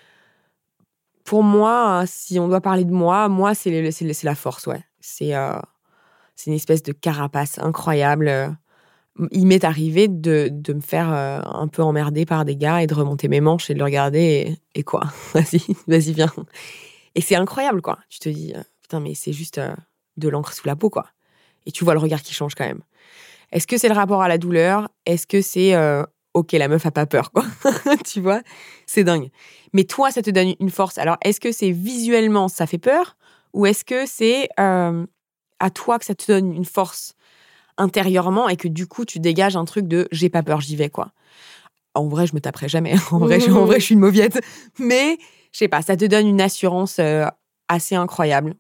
pour 1.24 1.44
moi, 1.44 2.04
si 2.08 2.40
on 2.40 2.48
doit 2.48 2.62
parler 2.62 2.86
de 2.86 2.92
moi, 2.92 3.30
moi, 3.30 3.54
c'est 3.56 4.24
la 4.24 4.36
force, 4.36 4.68
ouais. 4.68 4.84
C'est 5.00 5.36
euh, 5.36 5.58
une 6.46 6.54
espèce 6.54 6.84
de 6.84 6.92
carapace 6.92 7.60
incroyable. 7.60 8.58
Il 9.32 9.48
m'est 9.48 9.64
arrivé 9.64 10.08
de, 10.08 10.50
de, 10.52 10.74
me 10.74 10.82
faire 10.82 11.12
euh, 11.12 11.42
un 11.44 11.68
peu 11.68 11.84
emmerder 11.84 12.26
par 12.26 12.46
des 12.46 12.56
gars 12.56 12.82
et 12.82 12.88
de 12.88 12.94
remonter 12.94 13.28
mes 13.28 13.42
manches 13.42 13.70
et 13.70 13.74
de 13.74 13.80
le 13.80 13.86
regarder 13.86 14.58
et, 14.76 14.84
quoi? 14.84 15.04
Vas-y, 15.34 15.62
vas-y, 15.88 16.14
viens. 16.14 16.34
Et 17.16 17.22
c'est 17.22 17.36
incroyable, 17.36 17.82
quoi. 17.82 18.00
Tu 18.10 18.20
te 18.20 18.30
dis, 18.30 18.54
euh, 18.56 18.62
putain, 18.82 19.00
mais 19.00 19.14
c'est 19.14 19.34
juste 19.34 19.60
de 20.18 20.30
l'encre 20.30 20.54
sous 20.54 20.68
la 20.68 20.76
peau, 20.76 20.90
quoi. 20.90 21.08
Et 21.66 21.72
tu 21.72 21.84
vois 21.84 21.94
le 21.94 22.00
regard 22.00 22.22
qui 22.22 22.34
change 22.34 22.56
quand 22.56 22.66
même. 22.66 22.82
Est-ce 23.52 23.68
que 23.68 23.78
c'est 23.78 23.90
le 23.90 23.96
rapport 23.96 24.22
à 24.22 24.28
la 24.28 24.38
douleur? 24.38 24.90
Est-ce 25.06 25.28
que 25.28 25.42
c'est 25.42 25.76
ok, 26.34 26.52
la 26.54 26.68
meuf 26.68 26.86
a 26.86 26.92
pas 26.92 27.06
peur, 27.06 27.32
quoi. 27.32 27.46
tu 28.06 28.22
vois, 28.22 28.42
c'est 28.86 29.04
dingue. 29.04 29.30
Mais 29.74 29.84
toi, 29.84 30.12
ça 30.12 30.22
te 30.22 30.30
donne 30.30 30.54
une 30.60 30.70
force. 30.70 30.98
Alors, 30.98 31.18
est-ce 31.24 31.40
que 31.40 31.52
c'est 31.52 31.72
visuellement, 31.72 32.48
ça 32.48 32.68
fait 32.68 32.78
peur 32.78 33.18
Ou 33.54 33.66
est-ce 33.66 33.86
que 33.86 34.06
c'est 34.06 34.50
euh, 34.60 35.06
à 35.60 35.70
toi 35.70 36.00
que 36.00 36.06
ça 36.06 36.16
te 36.16 36.32
donne 36.32 36.54
une 36.54 36.66
force 36.66 37.16
intérieurement 37.78 38.50
et 38.50 38.58
que 38.58 38.68
du 38.68 38.88
coup, 38.88 39.06
tu 39.06 39.20
dégages 39.20 39.56
un 39.56 39.66
truc 39.66 39.88
de 39.88 40.08
j'ai 40.12 40.30
pas 40.30 40.44
peur, 40.44 40.62
j'y 40.62 40.76
vais, 40.76 40.90
quoi? 40.90 41.12
En 41.94 42.08
vrai, 42.08 42.28
je 42.28 42.34
me 42.34 42.40
taperai 42.40 42.70
jamais. 42.70 42.96
en, 43.12 43.20
vrai, 43.20 43.40
je, 43.40 43.80
suis 43.80 43.94
une 43.94 44.00
mauviette. 44.00 44.40
Mais, 44.80 45.18
je 45.52 45.58
sais 45.58 45.68
pas, 45.68 45.82
ça 45.82 45.98
te 45.98 46.06
donne 46.06 46.28
une 46.28 46.42
assurance 46.42 47.00
euh, 47.00 47.26
assez 47.68 47.96
incroyable. 47.96 48.56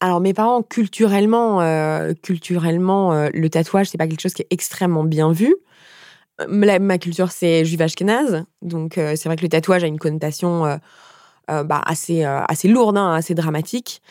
Alors 0.00 0.20
mes 0.20 0.32
parents 0.32 0.62
culturellement, 0.62 1.60
euh, 1.60 2.14
culturellement, 2.22 3.12
euh, 3.12 3.30
le 3.34 3.50
tatouage 3.50 3.88
c'est 3.88 3.98
pas 3.98 4.06
quelque 4.06 4.20
chose 4.20 4.34
qui 4.34 4.42
est 4.42 4.46
extrêmement 4.50 5.02
bien 5.02 5.32
vu. 5.32 5.56
Euh, 6.40 6.78
ma 6.78 6.98
culture 6.98 7.32
c'est 7.32 7.64
juive 7.64 7.82
ashkénaze, 7.82 8.44
donc 8.62 8.92
c'est 8.94 9.24
vrai 9.24 9.34
que 9.34 9.42
le 9.42 9.48
tatouage 9.48 9.82
a 9.82 9.88
une 9.88 9.98
connotation 9.98 10.78
bah, 11.48 11.82
assez 11.84 12.22
assez 12.24 12.68
lourde, 12.68 12.96
hein, 12.96 13.12
assez 13.12 13.34
dramatique 13.34 14.02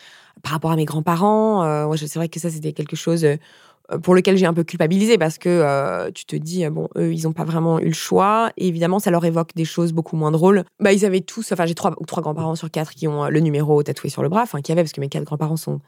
par 0.42 0.52
rapport 0.52 0.72
à 0.72 0.76
mes 0.76 0.84
grands-parents. 0.84 1.90
c'est 1.96 2.16
vrai 2.16 2.28
que 2.28 2.38
ça 2.38 2.50
c'était 2.50 2.72
quelque 2.72 2.96
chose 2.96 3.26
pour 4.02 4.14
lequel 4.14 4.36
j'ai 4.36 4.46
un 4.46 4.52
peu 4.52 4.64
culpabilisé 4.64 5.16
parce 5.16 5.38
que 5.38 5.48
euh, 5.48 6.10
tu 6.14 6.26
te 6.26 6.36
dis 6.36 6.64
euh, 6.64 6.70
bon 6.70 6.88
eux 6.96 7.14
ils 7.14 7.22
n'ont 7.22 7.32
pas 7.32 7.44
vraiment 7.44 7.78
eu 7.80 7.86
le 7.86 7.94
choix. 7.94 8.50
Et 8.56 8.68
évidemment 8.68 8.98
ça 8.98 9.10
leur 9.10 9.24
évoque 9.24 9.54
des 9.54 9.64
choses 9.64 9.92
beaucoup 9.92 10.16
moins 10.16 10.30
drôles. 10.30 10.64
Bah 10.78 10.92
ils 10.92 11.06
avaient 11.06 11.22
tous 11.22 11.52
enfin 11.52 11.64
j'ai 11.64 11.74
trois 11.74 11.94
trois 12.06 12.22
grands-parents 12.22 12.54
sur 12.54 12.70
quatre 12.70 12.92
qui 12.94 13.08
ont 13.08 13.28
le 13.28 13.40
numéro 13.40 13.82
tatoué 13.82 14.10
sur 14.10 14.22
le 14.22 14.28
bras 14.28 14.42
enfin 14.42 14.60
qui 14.60 14.72
avaient 14.72 14.82
parce 14.82 14.92
que 14.92 15.00
mes 15.00 15.08
quatre 15.08 15.24
grands-parents 15.24 15.56
sont 15.56 15.80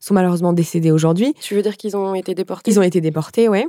sont 0.00 0.14
malheureusement 0.14 0.52
décédés 0.52 0.90
aujourd'hui. 0.90 1.34
Tu 1.40 1.54
veux 1.54 1.62
dire 1.62 1.76
qu'ils 1.76 1.96
ont 1.96 2.14
été 2.14 2.34
déportés? 2.34 2.70
Ils 2.72 2.78
ont 2.78 2.82
été 2.82 3.00
déportés 3.00 3.48
ouais. 3.48 3.66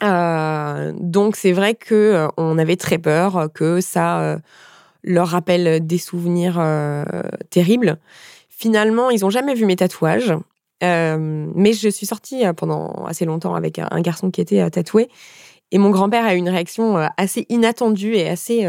Donc 0.00 1.36
c'est 1.36 1.52
vrai 1.52 1.74
que 1.74 2.28
on 2.36 2.58
avait 2.58 2.76
très 2.76 2.98
peur 2.98 3.48
que 3.52 3.80
ça 3.80 4.38
leur 5.02 5.28
rappelle 5.28 5.84
des 5.86 5.98
souvenirs 5.98 6.62
terribles. 7.50 7.98
Finalement 8.48 9.10
ils 9.10 9.24
ont 9.24 9.30
jamais 9.30 9.54
vu 9.54 9.64
mes 9.64 9.76
tatouages 9.76 10.34
euh, 10.82 11.46
mais 11.54 11.72
je 11.72 11.88
suis 11.88 12.06
sortie 12.06 12.44
euh, 12.44 12.52
pendant 12.52 12.90
assez 13.06 13.24
longtemps 13.24 13.54
avec 13.54 13.78
un, 13.78 14.00
garçon 14.00 14.30
qui 14.30 14.40
était 14.40 14.60
euh, 14.60 14.70
tatoué. 14.70 15.08
Et 15.70 15.78
mon 15.78 15.90
grand-père 15.90 16.24
a 16.24 16.34
eu 16.34 16.38
une 16.38 16.48
réaction 16.48 16.96
assez 17.16 17.46
inattendue 17.48 18.14
et 18.14 18.28
assez, 18.28 18.66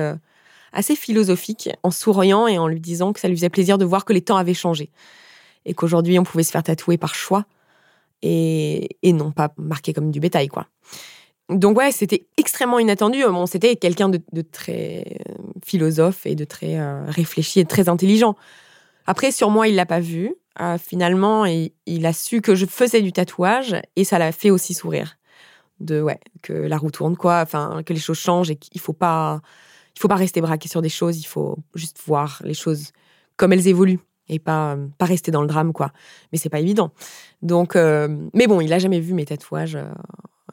assez 0.71 0.95
philosophique 0.95 1.69
en 1.83 1.91
souriant 1.91 2.47
et 2.47 2.57
en 2.57 2.69
lui 2.69 2.79
disant 2.79 3.11
que 3.11 3.19
ça 3.19 3.27
lui 3.27 3.35
faisait 3.35 3.49
plaisir 3.49 3.77
de 3.77 3.83
voir 3.83 4.05
que 4.05 4.13
les 4.13 4.21
temps 4.21 4.37
avaient 4.37 4.53
changé. 4.53 4.89
Et 5.65 5.73
qu'aujourd'hui, 5.73 6.17
on 6.17 6.23
pouvait 6.23 6.43
se 6.43 6.51
faire 6.51 6.63
tatouer 6.63 6.97
par 6.97 7.13
choix 7.13 7.43
et, 8.21 8.95
et 9.01 9.11
non 9.11 9.33
pas 9.33 9.53
marqué 9.57 9.91
comme 9.91 10.11
du 10.11 10.21
bétail, 10.21 10.47
quoi. 10.47 10.67
Donc 11.49 11.77
ouais, 11.77 11.91
c'était 11.91 12.25
extrêmement 12.37 12.79
inattendu. 12.79 13.21
Bon, 13.25 13.47
c'était 13.47 13.75
quelqu'un 13.75 14.07
de, 14.07 14.21
de, 14.31 14.41
très 14.41 15.17
philosophe 15.65 16.25
et 16.25 16.35
de 16.35 16.45
très 16.45 16.79
réfléchi 17.07 17.59
et 17.59 17.63
de 17.65 17.69
très 17.69 17.89
intelligent. 17.89 18.37
Après, 19.05 19.31
sur 19.31 19.49
moi, 19.49 19.67
il 19.67 19.75
l'a 19.75 19.85
pas 19.85 19.99
vu. 19.99 20.35
Euh, 20.61 20.77
finalement, 20.77 21.45
il, 21.45 22.05
a 22.05 22.13
su 22.13 22.41
que 22.41 22.55
je 22.55 22.65
faisais 22.65 23.01
du 23.01 23.11
tatouage 23.11 23.75
et 23.95 24.03
ça 24.03 24.19
l'a 24.19 24.31
fait 24.31 24.51
aussi 24.51 24.73
sourire. 24.73 25.17
De 25.79 26.01
ouais, 26.01 26.19
que 26.41 26.53
la 26.53 26.77
roue 26.77 26.91
tourne 26.91 27.17
quoi, 27.17 27.41
enfin 27.41 27.81
que 27.83 27.93
les 27.93 27.99
choses 27.99 28.19
changent 28.19 28.51
et 28.51 28.55
qu'il 28.55 28.79
faut 28.79 28.93
pas, 28.93 29.41
il 29.95 29.99
faut 29.99 30.07
pas 30.07 30.15
rester 30.15 30.39
braqué 30.39 30.69
sur 30.69 30.81
des 30.81 30.89
choses. 30.89 31.19
Il 31.19 31.25
faut 31.25 31.57
juste 31.73 31.99
voir 32.05 32.41
les 32.45 32.53
choses 32.53 32.91
comme 33.35 33.51
elles 33.51 33.67
évoluent 33.67 33.99
et 34.29 34.39
pas 34.39 34.77
pas 34.97 35.05
rester 35.05 35.31
dans 35.31 35.41
le 35.41 35.47
drame 35.47 35.73
quoi. 35.73 35.91
Mais 36.31 36.37
c'est 36.37 36.49
pas 36.49 36.59
évident. 36.59 36.91
Donc, 37.41 37.75
euh, 37.75 38.07
mais 38.33 38.47
bon, 38.47 38.61
il 38.61 38.71
a 38.71 38.79
jamais 38.79 38.99
vu 38.99 39.13
mes 39.13 39.25
tatouages. 39.25 39.75
Euh, 39.75 39.91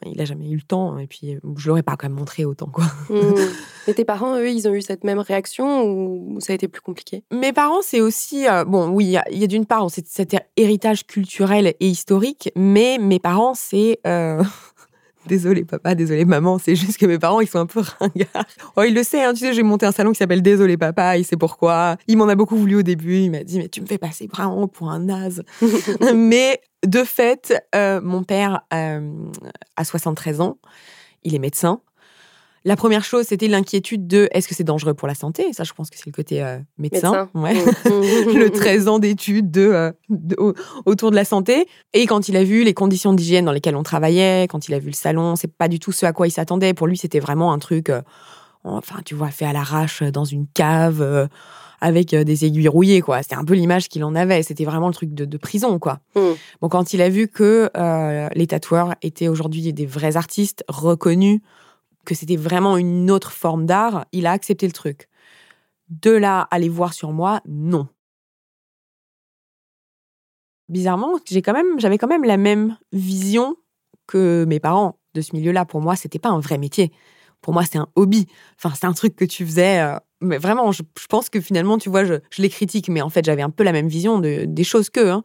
il 0.05 0.19
a 0.21 0.25
jamais 0.25 0.49
eu 0.49 0.55
le 0.55 0.61
temps 0.61 0.97
et 0.97 1.07
puis 1.07 1.37
je 1.57 1.67
l'aurais 1.67 1.83
pas 1.83 1.95
quand 1.95 2.07
même 2.07 2.17
montré 2.17 2.45
autant 2.45 2.67
quoi. 2.67 2.85
Mmh. 3.09 3.33
Et 3.87 3.95
tes 3.95 4.05
parents, 4.05 4.37
eux, 4.37 4.49
ils 4.49 4.67
ont 4.67 4.73
eu 4.73 4.81
cette 4.81 5.03
même 5.03 5.19
réaction 5.19 5.83
ou 5.83 6.39
ça 6.39 6.53
a 6.53 6.55
été 6.55 6.67
plus 6.67 6.81
compliqué? 6.81 7.23
Mes 7.31 7.51
parents, 7.51 7.81
c'est 7.81 7.99
aussi 7.99 8.47
euh, 8.47 8.63
bon, 8.63 8.89
oui, 8.89 9.17
il 9.31 9.39
y 9.39 9.43
a, 9.43 9.47
d'une 9.47 9.65
part 9.65 9.89
cet 9.89 10.35
héritage 10.55 11.07
culturel 11.07 11.73
et 11.79 11.87
historique, 11.87 12.51
mais 12.55 12.99
mes 12.99 13.19
parents, 13.19 13.55
c'est 13.55 13.99
euh, 14.05 14.43
Désolé 15.27 15.65
papa, 15.65 15.95
désolé 15.95 16.25
maman, 16.25 16.57
c'est 16.57 16.75
juste 16.75 16.97
que 16.97 17.05
mes 17.05 17.19
parents, 17.19 17.41
ils 17.41 17.47
sont 17.47 17.59
un 17.59 17.65
peu 17.65 17.81
ringards. 17.99 18.45
Oh, 18.75 18.83
il 18.83 18.93
le 18.93 19.03
sait, 19.03 19.23
hein, 19.23 19.33
tu 19.33 19.39
sais, 19.39 19.53
j'ai 19.53 19.63
monté 19.63 19.85
un 19.85 19.91
salon 19.91 20.11
qui 20.11 20.17
s'appelle 20.17 20.41
Désolé 20.41 20.77
papa, 20.77 21.17
il 21.17 21.25
sait 21.25 21.37
pourquoi. 21.37 21.97
Il 22.07 22.17
m'en 22.17 22.27
a 22.27 22.35
beaucoup 22.35 22.55
voulu 22.55 22.75
au 22.75 22.81
début, 22.81 23.17
il 23.17 23.31
m'a 23.31 23.43
dit, 23.43 23.59
mais 23.59 23.69
tu 23.69 23.81
me 23.81 23.85
fais 23.85 23.97
passer 23.97 24.27
vraiment 24.27 24.67
pour 24.67 24.89
un 24.89 24.99
naze. 24.99 25.43
mais 26.15 26.61
de 26.85 27.03
fait, 27.03 27.53
euh, 27.75 28.01
mon 28.01 28.23
père 28.23 28.61
euh, 28.73 29.11
a 29.75 29.83
73 29.83 30.41
ans, 30.41 30.57
il 31.23 31.35
est 31.35 31.39
médecin. 31.39 31.81
La 32.63 32.75
première 32.75 33.03
chose, 33.03 33.25
c'était 33.25 33.47
l'inquiétude 33.47 34.05
de 34.05 34.29
est-ce 34.31 34.47
que 34.47 34.53
c'est 34.53 34.63
dangereux 34.63 34.93
pour 34.93 35.07
la 35.07 35.15
santé? 35.15 35.51
Ça, 35.51 35.63
je 35.63 35.73
pense 35.73 35.89
que 35.89 35.97
c'est 35.97 36.05
le 36.05 36.11
côté 36.11 36.43
euh, 36.43 36.59
médecin. 36.77 37.27
Ouais. 37.33 37.55
Mmh. 37.55 38.37
le 38.37 38.49
13 38.49 38.87
ans 38.87 38.99
d'études 38.99 39.49
de, 39.49 39.61
euh, 39.71 40.53
autour 40.85 41.09
de 41.09 41.15
la 41.15 41.25
santé. 41.25 41.67
Et 41.93 42.05
quand 42.05 42.29
il 42.29 42.37
a 42.37 42.43
vu 42.43 42.63
les 42.63 42.75
conditions 42.75 43.13
d'hygiène 43.13 43.45
dans 43.45 43.51
lesquelles 43.51 43.75
on 43.75 43.81
travaillait, 43.83 44.47
quand 44.47 44.67
il 44.67 44.75
a 44.75 44.79
vu 44.79 44.87
le 44.87 44.95
salon, 44.95 45.35
c'est 45.35 45.51
pas 45.51 45.67
du 45.67 45.79
tout 45.79 45.91
ce 45.91 46.05
à 46.05 46.13
quoi 46.13 46.27
il 46.27 46.31
s'attendait. 46.31 46.75
Pour 46.75 46.85
lui, 46.85 46.97
c'était 46.97 47.19
vraiment 47.19 47.51
un 47.51 47.57
truc, 47.57 47.89
euh, 47.89 48.01
enfin, 48.63 48.99
tu 49.03 49.15
vois, 49.15 49.31
fait 49.31 49.45
à 49.45 49.53
l'arrache 49.53 50.03
dans 50.03 50.25
une 50.25 50.45
cave 50.53 51.29
avec 51.83 52.13
des 52.13 52.45
aiguilles 52.45 52.67
rouillées, 52.67 53.01
quoi. 53.01 53.23
C'était 53.23 53.37
un 53.37 53.43
peu 53.43 53.55
l'image 53.55 53.89
qu'il 53.89 54.03
en 54.03 54.13
avait. 54.13 54.43
C'était 54.43 54.65
vraiment 54.65 54.87
le 54.87 54.93
truc 54.93 55.15
de, 55.15 55.37
prison, 55.37 55.79
quoi. 55.79 55.99
Mmh. 56.15 56.19
Bon, 56.61 56.69
quand 56.69 56.93
il 56.93 57.01
a 57.01 57.09
vu 57.09 57.27
que 57.27 57.71
les 58.35 58.45
tatoueurs 58.45 58.93
étaient 59.01 59.29
aujourd'hui 59.29 59.73
des 59.73 59.87
vrais 59.87 60.15
artistes 60.15 60.63
reconnus, 60.67 61.41
que 62.05 62.15
c'était 62.15 62.35
vraiment 62.35 62.77
une 62.77 63.11
autre 63.11 63.31
forme 63.31 63.65
d'art, 63.65 64.05
il 64.11 64.25
a 64.27 64.31
accepté 64.31 64.65
le 64.65 64.73
truc. 64.73 65.07
De 65.89 66.11
là 66.11 66.47
les 66.57 66.69
voir 66.69 66.93
sur 66.93 67.11
moi, 67.11 67.41
non. 67.47 67.87
Bizarrement, 70.69 71.19
j'ai 71.29 71.41
quand 71.41 71.53
même, 71.53 71.79
j'avais 71.79 71.97
quand 71.97 72.07
même 72.07 72.23
la 72.23 72.37
même 72.37 72.77
vision 72.93 73.57
que 74.07 74.45
mes 74.47 74.59
parents 74.59 74.97
de 75.13 75.21
ce 75.21 75.35
milieu-là. 75.35 75.65
Pour 75.65 75.81
moi, 75.81 75.95
c'était 75.95 76.19
pas 76.19 76.29
un 76.29 76.39
vrai 76.39 76.57
métier. 76.57 76.91
Pour 77.41 77.53
moi, 77.53 77.63
c'était 77.63 77.79
un 77.79 77.87
hobby. 77.95 78.27
Enfin, 78.57 78.73
c'est 78.79 78.85
un 78.85 78.93
truc 78.93 79.15
que 79.15 79.25
tu 79.25 79.45
faisais. 79.45 79.79
Euh, 79.81 79.97
mais 80.21 80.37
vraiment, 80.37 80.71
je, 80.71 80.83
pense 81.09 81.29
que 81.29 81.41
finalement, 81.41 81.77
tu 81.77 81.89
vois, 81.89 82.05
je, 82.05 82.15
les 82.37 82.49
critique, 82.49 82.87
mais 82.89 83.01
en 83.01 83.09
fait, 83.09 83.25
j'avais 83.25 83.41
un 83.41 83.49
peu 83.49 83.63
la 83.63 83.71
même 83.71 83.87
vision 83.87 84.19
de, 84.19 84.45
des 84.45 84.63
choses 84.63 84.89
qu'eux. 84.89 85.09
Hein. 85.09 85.23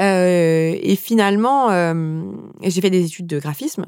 Euh, 0.00 0.78
et 0.80 0.96
finalement, 0.96 1.70
euh, 1.70 2.22
j'ai 2.62 2.80
fait 2.80 2.90
des 2.90 3.04
études 3.04 3.26
de 3.26 3.38
graphisme. 3.38 3.84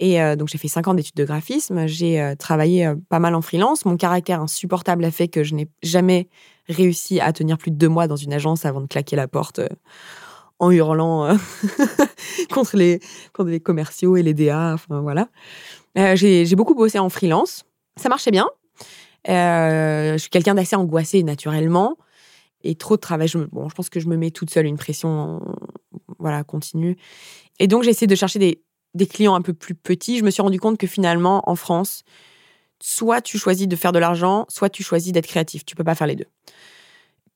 Et 0.00 0.20
euh, 0.20 0.34
donc, 0.34 0.48
j'ai 0.48 0.56
fait 0.56 0.66
cinq 0.66 0.88
ans 0.88 0.94
d'études 0.94 1.14
de 1.14 1.26
graphisme. 1.26 1.86
J'ai 1.86 2.20
euh, 2.20 2.34
travaillé 2.34 2.86
euh, 2.86 2.96
pas 3.10 3.18
mal 3.18 3.34
en 3.34 3.42
freelance. 3.42 3.84
Mon 3.84 3.98
caractère 3.98 4.40
insupportable 4.40 5.04
a 5.04 5.10
fait 5.10 5.28
que 5.28 5.44
je 5.44 5.54
n'ai 5.54 5.68
jamais 5.82 6.28
réussi 6.68 7.20
à 7.20 7.34
tenir 7.34 7.58
plus 7.58 7.70
de 7.70 7.76
deux 7.76 7.88
mois 7.88 8.08
dans 8.08 8.16
une 8.16 8.32
agence 8.32 8.64
avant 8.64 8.80
de 8.80 8.86
claquer 8.86 9.14
la 9.14 9.28
porte 9.28 9.60
en 10.58 10.70
hurlant 10.70 11.36
contre, 12.50 12.76
les, 12.76 13.00
contre 13.34 13.50
les 13.50 13.60
commerciaux 13.60 14.16
et 14.16 14.22
les 14.22 14.32
DA. 14.32 14.72
Enfin, 14.74 15.00
voilà. 15.00 15.28
j'ai 16.14 16.54
beaucoup 16.54 16.74
bossé 16.74 16.98
en 16.98 17.10
freelance. 17.10 17.64
Ça 17.96 18.08
marchait 18.08 18.30
bien. 18.30 18.48
je 19.26 20.16
suis 20.18 20.30
quelqu'un 20.30 20.54
d'assez 20.54 20.76
angoissé 20.76 21.22
naturellement. 21.22 21.96
Et 22.62 22.74
trop 22.74 22.96
de 22.96 23.00
travail. 23.00 23.26
Je, 23.26 23.38
bon, 23.38 23.68
je 23.68 23.74
pense 23.74 23.88
que 23.88 24.00
je 24.00 24.06
me 24.06 24.16
mets 24.16 24.30
toute 24.30 24.50
seule 24.50 24.66
une 24.66 24.76
pression 24.76 25.40
voilà, 26.18 26.44
continue. 26.44 26.96
Et 27.58 27.66
donc, 27.66 27.82
j'ai 27.82 27.90
essayé 27.90 28.06
de 28.06 28.14
chercher 28.14 28.38
des, 28.38 28.62
des 28.94 29.06
clients 29.06 29.34
un 29.34 29.42
peu 29.42 29.52
plus 29.52 29.74
petits, 29.74 30.18
je 30.18 30.24
me 30.24 30.30
suis 30.30 30.42
rendu 30.42 30.58
compte 30.58 30.78
que 30.78 30.86
finalement, 30.86 31.48
en 31.48 31.54
France, 31.54 32.02
soit 32.80 33.20
tu 33.20 33.38
choisis 33.38 33.68
de 33.68 33.76
faire 33.76 33.92
de 33.92 33.98
l'argent, 33.98 34.46
soit 34.48 34.70
tu 34.70 34.82
choisis 34.82 35.12
d'être 35.12 35.26
créatif. 35.26 35.64
Tu 35.64 35.76
peux 35.76 35.84
pas 35.84 35.94
faire 35.94 36.06
les 36.06 36.16
deux. 36.16 36.26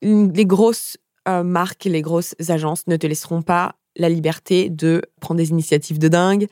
Les 0.01 0.45
grosses 0.45 0.97
euh, 1.27 1.43
marques, 1.43 1.85
les 1.85 2.01
grosses 2.01 2.35
agences 2.49 2.87
ne 2.87 2.97
te 2.97 3.07
laisseront 3.07 3.41
pas 3.41 3.75
la 3.95 4.09
liberté 4.09 4.69
de 4.69 5.01
prendre 5.21 5.37
des 5.37 5.49
initiatives 5.49 5.99
de 5.99 6.07
dingue, 6.07 6.47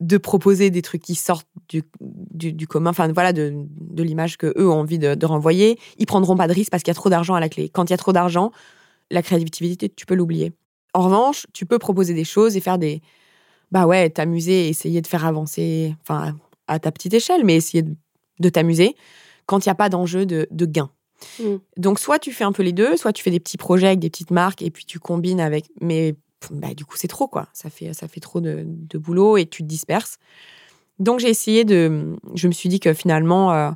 de 0.00 0.16
proposer 0.16 0.70
des 0.70 0.82
trucs 0.82 1.02
qui 1.02 1.14
sortent 1.14 1.46
du, 1.68 2.66
commun, 2.66 2.90
enfin 2.90 3.12
voilà, 3.12 3.32
de, 3.32 3.66
l'image 3.96 4.38
que 4.38 4.52
eux 4.58 4.68
ont 4.68 4.80
envie 4.80 4.98
de, 4.98 5.24
renvoyer. 5.26 5.78
Ils 5.98 6.06
prendront 6.06 6.36
pas 6.36 6.48
de 6.48 6.52
risques 6.52 6.70
parce 6.70 6.82
qu'il 6.82 6.90
y 6.90 6.96
a 6.96 7.00
trop 7.00 7.10
d'argent 7.10 7.34
à 7.34 7.40
la 7.40 7.48
clé. 7.48 7.68
Quand 7.68 7.84
il 7.84 7.90
y 7.90 7.94
a 7.94 7.98
trop 7.98 8.12
d'argent, 8.12 8.50
la 9.10 9.22
créativité, 9.22 9.88
tu 9.88 10.06
peux 10.06 10.14
l'oublier. 10.14 10.52
En 10.94 11.02
revanche, 11.02 11.46
tu 11.52 11.66
peux 11.66 11.78
proposer 11.78 12.14
des 12.14 12.24
choses 12.24 12.56
et 12.56 12.60
faire 12.60 12.78
des, 12.78 13.02
bah 13.70 13.86
ouais, 13.86 14.10
t'amuser, 14.10 14.68
essayer 14.68 15.00
de 15.00 15.06
faire 15.06 15.24
avancer, 15.24 15.94
enfin, 16.02 16.34
à 16.66 16.78
ta 16.78 16.90
petite 16.92 17.14
échelle, 17.14 17.44
mais 17.44 17.56
essayer 17.56 17.84
de, 18.38 18.48
t'amuser 18.48 18.96
quand 19.46 19.64
il 19.64 19.68
n'y 19.68 19.72
a 19.72 19.76
pas 19.76 19.88
d'enjeu 19.88 20.26
de, 20.26 20.46
de, 20.50 20.66
gain. 20.66 20.90
Mmh. 21.38 21.56
Donc, 21.76 21.98
soit 21.98 22.18
tu 22.18 22.32
fais 22.32 22.44
un 22.44 22.52
peu 22.52 22.62
les 22.62 22.72
deux, 22.72 22.96
soit 22.96 23.12
tu 23.12 23.22
fais 23.22 23.30
des 23.30 23.40
petits 23.40 23.58
projets 23.58 23.88
avec 23.88 23.98
des 23.98 24.10
petites 24.10 24.30
marques 24.30 24.62
et 24.62 24.70
puis 24.70 24.84
tu 24.84 24.98
combines 24.98 25.40
avec. 25.40 25.66
Mais 25.80 26.14
bah, 26.50 26.74
du 26.74 26.84
coup, 26.84 26.96
c'est 26.96 27.08
trop, 27.08 27.28
quoi. 27.28 27.48
Ça 27.52 27.68
fait, 27.68 27.92
ça 27.92 28.08
fait 28.08 28.20
trop 28.20 28.40
de, 28.40 28.64
de, 28.64 28.98
boulot 28.98 29.36
et 29.36 29.46
tu 29.46 29.62
te 29.62 29.68
disperses. 29.68 30.18
Donc, 30.98 31.20
j'ai 31.20 31.28
essayé 31.28 31.64
de. 31.64 32.16
Je 32.34 32.48
me 32.48 32.52
suis 32.52 32.68
dit 32.68 32.80
que 32.80 32.94
finalement, 32.94 33.52
euh, 33.52 33.70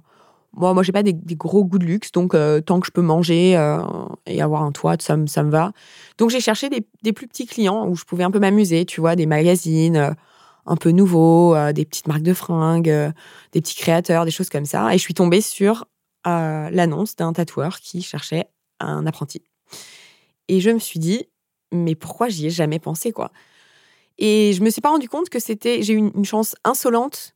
moi, 0.56 0.74
moi, 0.74 0.82
j'ai 0.82 0.92
pas 0.92 1.02
des, 1.02 1.14
gros 1.36 1.64
goûts 1.64 1.78
de 1.78 1.84
luxe, 1.84 2.12
donc 2.12 2.34
euh, 2.34 2.60
tant 2.60 2.80
que 2.80 2.86
je 2.86 2.92
peux 2.92 3.02
manger 3.02 3.56
euh, 3.56 3.82
et 4.26 4.40
avoir 4.40 4.62
un 4.62 4.72
toit, 4.72 4.96
ça, 5.00 5.16
ça 5.26 5.42
me 5.42 5.50
va. 5.50 5.72
Donc 6.18 6.30
j'ai 6.30 6.40
cherché 6.40 6.68
des, 6.68 7.12
plus 7.12 7.26
petits 7.26 7.46
clients 7.46 7.86
où 7.88 7.96
je 7.96 8.04
pouvais 8.04 8.24
un 8.24 8.30
peu 8.30 8.38
m'amuser, 8.38 8.84
tu 8.84 9.00
vois, 9.00 9.16
des 9.16 9.26
magazines 9.26 9.96
euh, 9.96 10.10
un 10.66 10.76
peu 10.76 10.90
nouveaux, 10.90 11.54
des 11.72 11.84
petites 11.84 12.08
marques 12.08 12.22
de 12.22 12.32
fringues, 12.32 13.12
des 13.52 13.60
petits 13.60 13.76
créateurs, 13.76 14.24
des 14.24 14.30
choses 14.30 14.48
comme 14.48 14.64
ça. 14.64 14.94
Et 14.94 14.98
je 14.98 15.02
suis 15.02 15.12
tombée 15.12 15.42
sur 15.42 15.84
l'annonce 16.24 17.16
d'un 17.16 17.34
tatoueur 17.34 17.80
qui 17.80 18.00
cherchait 18.00 18.46
un 18.80 19.06
apprenti. 19.06 19.42
Et 20.48 20.60
je 20.60 20.70
me 20.70 20.78
suis 20.78 20.98
dit, 20.98 21.26
mais 21.70 21.94
pourquoi 21.94 22.30
j'y 22.30 22.46
ai 22.46 22.50
jamais 22.50 22.78
pensé, 22.78 23.12
quoi? 23.12 23.30
Et 24.16 24.54
je 24.54 24.62
me 24.62 24.70
suis 24.70 24.80
pas 24.80 24.88
rendu 24.88 25.06
compte 25.06 25.28
que 25.28 25.38
c'était, 25.38 25.82
j'ai 25.82 25.92
eu 25.92 25.98
une 25.98 26.24
chance 26.24 26.56
insolente 26.64 27.34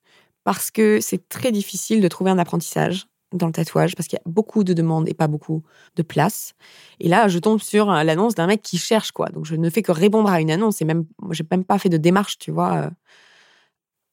parce 0.48 0.70
que 0.70 0.98
c'est 1.02 1.28
très 1.28 1.52
difficile 1.52 2.00
de 2.00 2.08
trouver 2.08 2.30
un 2.30 2.38
apprentissage 2.38 3.06
dans 3.34 3.48
le 3.48 3.52
tatouage 3.52 3.94
parce 3.94 4.08
qu'il 4.08 4.18
y 4.18 4.26
a 4.26 4.30
beaucoup 4.30 4.64
de 4.64 4.72
demandes 4.72 5.06
et 5.06 5.12
pas 5.12 5.26
beaucoup 5.26 5.62
de 5.94 6.02
place. 6.02 6.54
Et 7.00 7.08
là, 7.10 7.28
je 7.28 7.38
tombe 7.38 7.60
sur 7.60 7.90
euh, 7.90 8.02
l'annonce 8.02 8.34
d'un 8.34 8.46
mec 8.46 8.62
qui 8.62 8.78
cherche 8.78 9.12
quoi. 9.12 9.28
Donc 9.28 9.44
je 9.44 9.56
ne 9.56 9.68
fais 9.68 9.82
que 9.82 9.92
répondre 9.92 10.30
à 10.30 10.40
une 10.40 10.50
annonce 10.50 10.80
et 10.80 10.86
même 10.86 11.04
j'ai 11.32 11.44
même 11.50 11.64
pas 11.64 11.78
fait 11.78 11.90
de 11.90 11.98
démarche, 11.98 12.38
tu 12.38 12.50
vois. 12.50 12.76
Euh. 12.78 12.90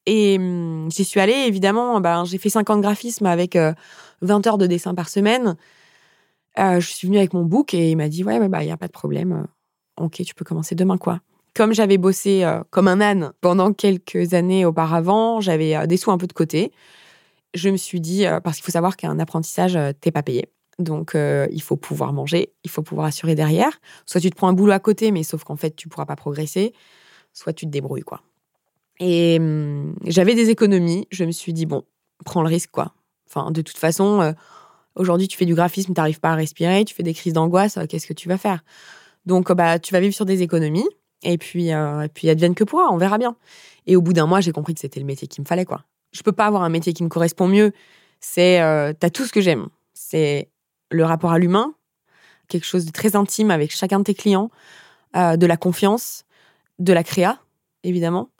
Et 0.04 0.36
hum, 0.36 0.90
j'y 0.90 1.06
suis 1.06 1.20
allée 1.20 1.46
évidemment, 1.46 2.02
ben, 2.02 2.26
j'ai 2.26 2.36
fait 2.36 2.50
5 2.50 2.68
ans 2.68 2.76
de 2.76 2.82
graphisme 2.82 3.24
avec 3.24 3.56
20 3.56 3.66
euh, 4.20 4.50
heures 4.50 4.58
de 4.58 4.66
dessin 4.66 4.94
par 4.94 5.08
semaine. 5.08 5.56
je 6.58 6.80
suis 6.80 7.08
venue 7.08 7.16
avec 7.16 7.32
mon 7.32 7.44
book 7.44 7.72
et 7.72 7.92
il 7.92 7.96
m'a 7.96 8.10
dit 8.10 8.24
ouais, 8.24 8.46
bah 8.50 8.62
il 8.62 8.68
y 8.68 8.72
a 8.72 8.76
pas 8.76 8.88
de 8.88 8.92
problème. 8.92 9.46
OK, 9.98 10.22
tu 10.22 10.34
peux 10.34 10.44
commencer 10.44 10.74
demain 10.74 10.98
quoi 10.98 11.20
comme 11.56 11.72
j'avais 11.72 11.96
bossé 11.96 12.44
euh, 12.44 12.62
comme 12.70 12.86
un 12.86 13.00
âne 13.00 13.32
pendant 13.40 13.72
quelques 13.72 14.34
années 14.34 14.66
auparavant, 14.66 15.40
j'avais 15.40 15.74
euh, 15.74 15.86
des 15.86 15.96
sous 15.96 16.10
un 16.10 16.18
peu 16.18 16.26
de 16.26 16.34
côté. 16.34 16.70
Je 17.54 17.70
me 17.70 17.78
suis 17.78 17.98
dit, 17.98 18.26
euh, 18.26 18.40
parce 18.40 18.56
qu'il 18.56 18.64
faut 18.64 18.72
savoir 18.72 18.96
qu'un 18.96 19.18
apprentissage, 19.18 19.78
t'es 20.02 20.12
pas 20.12 20.22
payé. 20.22 20.50
Donc, 20.78 21.16
il 21.16 21.62
faut 21.62 21.76
pouvoir 21.76 22.12
manger, 22.12 22.52
il 22.62 22.70
faut 22.70 22.82
pouvoir 22.82 23.06
assurer 23.06 23.34
derrière. 23.34 23.80
Soit 24.04 24.20
tu 24.20 24.28
te 24.28 24.36
prends 24.36 24.48
un 24.48 24.52
boulot 24.52 24.72
à 24.72 24.78
côté, 24.78 25.10
mais 25.10 25.22
sauf 25.22 25.42
qu'en 25.42 25.56
fait, 25.56 25.74
tu 25.74 25.88
pourras 25.88 26.04
pas 26.04 26.16
progresser. 26.16 26.74
Soit 27.32 27.54
tu 27.54 27.64
te 27.64 27.70
débrouilles, 27.70 28.02
quoi. 28.02 28.20
Et 29.00 29.38
hum, 29.40 29.94
j'avais 30.04 30.34
des 30.34 30.50
économies. 30.50 31.08
Je 31.10 31.24
me 31.24 31.30
suis 31.30 31.54
dit, 31.54 31.64
bon, 31.64 31.84
prends 32.26 32.42
le 32.42 32.48
risque, 32.48 32.70
quoi. 32.72 32.92
Enfin, 33.26 33.50
de 33.50 33.62
toute 33.62 33.78
façon, 33.78 34.34
aujourd'hui, 34.94 35.28
tu 35.28 35.38
fais 35.38 35.46
du 35.46 35.54
graphisme, 35.54 35.94
tu 35.94 35.98
n'arrives 35.98 36.20
pas 36.20 36.32
à 36.32 36.34
respirer, 36.34 36.84
tu 36.84 36.94
fais 36.94 37.02
des 37.02 37.14
crises 37.14 37.32
d'angoisse, 37.32 37.78
qu'est-ce 37.88 38.06
que 38.06 38.12
tu 38.12 38.28
vas 38.28 38.36
faire? 38.36 38.62
Donc, 39.24 39.50
bah, 39.52 39.78
tu 39.78 39.94
vas 39.94 40.00
vivre 40.00 40.14
sur 40.14 40.26
des 40.26 40.42
économies. 40.42 40.86
Et 41.22 41.38
puis, 41.38 41.72
euh, 41.72 42.02
et 42.02 42.08
puis 42.08 42.28
advienne 42.28 42.54
que 42.54 42.64
pourra, 42.64 42.88
on 42.90 42.96
verra 42.96 43.18
bien. 43.18 43.36
Et 43.86 43.96
au 43.96 44.02
bout 44.02 44.12
d'un 44.12 44.26
mois, 44.26 44.40
j'ai 44.40 44.52
compris 44.52 44.74
que 44.74 44.80
c'était 44.80 45.00
le 45.00 45.06
métier 45.06 45.28
qu'il 45.28 45.42
me 45.42 45.46
fallait, 45.46 45.64
quoi. 45.64 45.84
Je 46.12 46.22
peux 46.22 46.32
pas 46.32 46.46
avoir 46.46 46.62
un 46.62 46.68
métier 46.68 46.92
qui 46.92 47.02
me 47.02 47.08
correspond 47.08 47.48
mieux. 47.48 47.72
C'est, 48.20 48.60
euh, 48.60 48.92
t'as 48.98 49.10
tout 49.10 49.24
ce 49.24 49.32
que 49.32 49.40
j'aime. 49.40 49.68
C'est 49.92 50.50
le 50.90 51.04
rapport 51.04 51.32
à 51.32 51.38
l'humain, 51.38 51.74
quelque 52.48 52.64
chose 52.64 52.86
de 52.86 52.90
très 52.90 53.16
intime 53.16 53.50
avec 53.50 53.74
chacun 53.74 53.98
de 53.98 54.04
tes 54.04 54.14
clients, 54.14 54.50
euh, 55.16 55.36
de 55.36 55.46
la 55.46 55.56
confiance, 55.56 56.24
de 56.78 56.92
la 56.92 57.02
créa, 57.02 57.38
évidemment, 57.82 58.30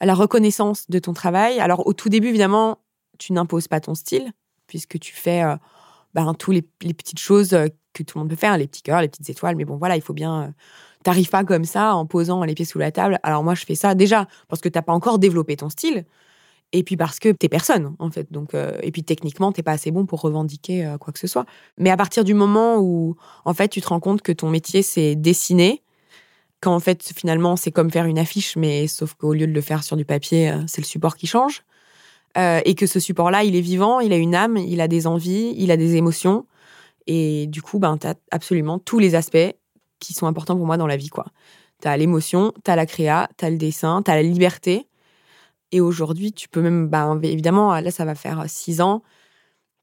la 0.00 0.14
reconnaissance 0.14 0.90
de 0.90 0.98
ton 0.98 1.12
travail. 1.12 1.60
Alors, 1.60 1.86
au 1.86 1.92
tout 1.92 2.08
début, 2.08 2.28
évidemment, 2.28 2.78
tu 3.18 3.32
n'imposes 3.32 3.68
pas 3.68 3.80
ton 3.80 3.94
style, 3.94 4.32
puisque 4.66 4.98
tu 4.98 5.14
fais 5.14 5.44
ben, 6.14 6.34
tous 6.34 6.50
les, 6.50 6.64
les, 6.82 6.94
petites 6.94 7.20
choses 7.20 7.56
que 7.94 8.02
tout 8.02 8.18
le 8.18 8.24
monde 8.24 8.30
peut 8.30 8.36
faire, 8.36 8.58
les 8.58 8.66
petits 8.66 8.82
cœurs, 8.82 9.00
les 9.00 9.08
petites 9.08 9.30
étoiles. 9.30 9.56
Mais 9.56 9.64
bon, 9.64 9.76
voilà, 9.76 9.96
il 9.96 10.02
faut 10.02 10.12
bien 10.12 10.52
T'arrives 11.04 11.28
pas 11.28 11.44
comme 11.44 11.66
ça 11.66 11.94
en 11.94 12.06
posant 12.06 12.42
les 12.44 12.54
pieds 12.54 12.64
sous 12.64 12.78
la 12.78 12.90
table. 12.90 13.20
Alors 13.22 13.44
moi, 13.44 13.54
je 13.54 13.66
fais 13.66 13.74
ça 13.74 13.94
déjà 13.94 14.26
parce 14.48 14.62
que 14.62 14.70
t'as 14.70 14.80
pas 14.80 14.94
encore 14.94 15.18
développé 15.18 15.54
ton 15.54 15.68
style. 15.68 16.06
Et 16.72 16.82
puis 16.82 16.96
parce 16.96 17.18
que 17.18 17.28
t'es 17.28 17.50
personne, 17.50 17.94
en 17.98 18.10
fait. 18.10 18.32
Donc, 18.32 18.54
euh, 18.54 18.78
et 18.82 18.90
puis 18.90 19.04
techniquement, 19.04 19.52
t'es 19.52 19.62
pas 19.62 19.72
assez 19.72 19.90
bon 19.90 20.06
pour 20.06 20.22
revendiquer 20.22 20.86
euh, 20.86 20.96
quoi 20.96 21.12
que 21.12 21.18
ce 21.18 21.26
soit. 21.26 21.44
Mais 21.76 21.90
à 21.90 21.96
partir 21.98 22.24
du 22.24 22.32
moment 22.32 22.78
où, 22.78 23.16
en 23.44 23.52
fait, 23.52 23.68
tu 23.68 23.82
te 23.82 23.88
rends 23.88 24.00
compte 24.00 24.22
que 24.22 24.32
ton 24.32 24.48
métier, 24.48 24.82
c'est 24.82 25.14
dessiner, 25.14 25.82
quand 26.60 26.74
en 26.74 26.80
fait, 26.80 27.12
finalement, 27.14 27.56
c'est 27.56 27.70
comme 27.70 27.90
faire 27.90 28.06
une 28.06 28.18
affiche, 28.18 28.56
mais 28.56 28.86
sauf 28.86 29.12
qu'au 29.12 29.34
lieu 29.34 29.46
de 29.46 29.52
le 29.52 29.60
faire 29.60 29.84
sur 29.84 29.98
du 29.98 30.06
papier, 30.06 30.50
euh, 30.50 30.62
c'est 30.66 30.80
le 30.80 30.86
support 30.86 31.16
qui 31.16 31.26
change. 31.26 31.62
et 32.36 32.74
que 32.74 32.86
ce 32.86 32.98
support-là, 32.98 33.44
il 33.44 33.54
est 33.54 33.60
vivant, 33.60 34.00
il 34.00 34.12
a 34.12 34.16
une 34.16 34.34
âme, 34.34 34.56
il 34.56 34.80
a 34.80 34.88
des 34.88 35.06
envies, 35.06 35.54
il 35.56 35.70
a 35.70 35.76
des 35.76 35.94
émotions. 35.96 36.46
Et 37.06 37.46
du 37.46 37.62
coup, 37.62 37.78
ben, 37.78 37.98
tu 37.98 38.06
as 38.06 38.14
absolument 38.30 38.78
tous 38.78 38.98
les 38.98 39.14
aspects 39.14 39.54
qui 39.98 40.14
sont 40.14 40.26
importants 40.26 40.56
pour 40.56 40.66
moi 40.66 40.76
dans 40.76 40.86
la 40.86 40.96
vie, 40.96 41.08
quoi. 41.08 41.26
T'as 41.80 41.96
l'émotion, 41.96 42.52
t'as 42.62 42.76
la 42.76 42.86
créa, 42.86 43.28
t'as 43.36 43.50
le 43.50 43.56
dessin, 43.56 44.02
t'as 44.02 44.14
la 44.14 44.22
liberté. 44.22 44.88
Et 45.72 45.80
aujourd'hui, 45.80 46.32
tu 46.32 46.48
peux 46.48 46.62
même, 46.62 46.88
bah, 46.88 47.16
évidemment, 47.22 47.78
là, 47.78 47.90
ça 47.90 48.04
va 48.04 48.14
faire 48.14 48.44
six 48.48 48.80
ans, 48.80 49.02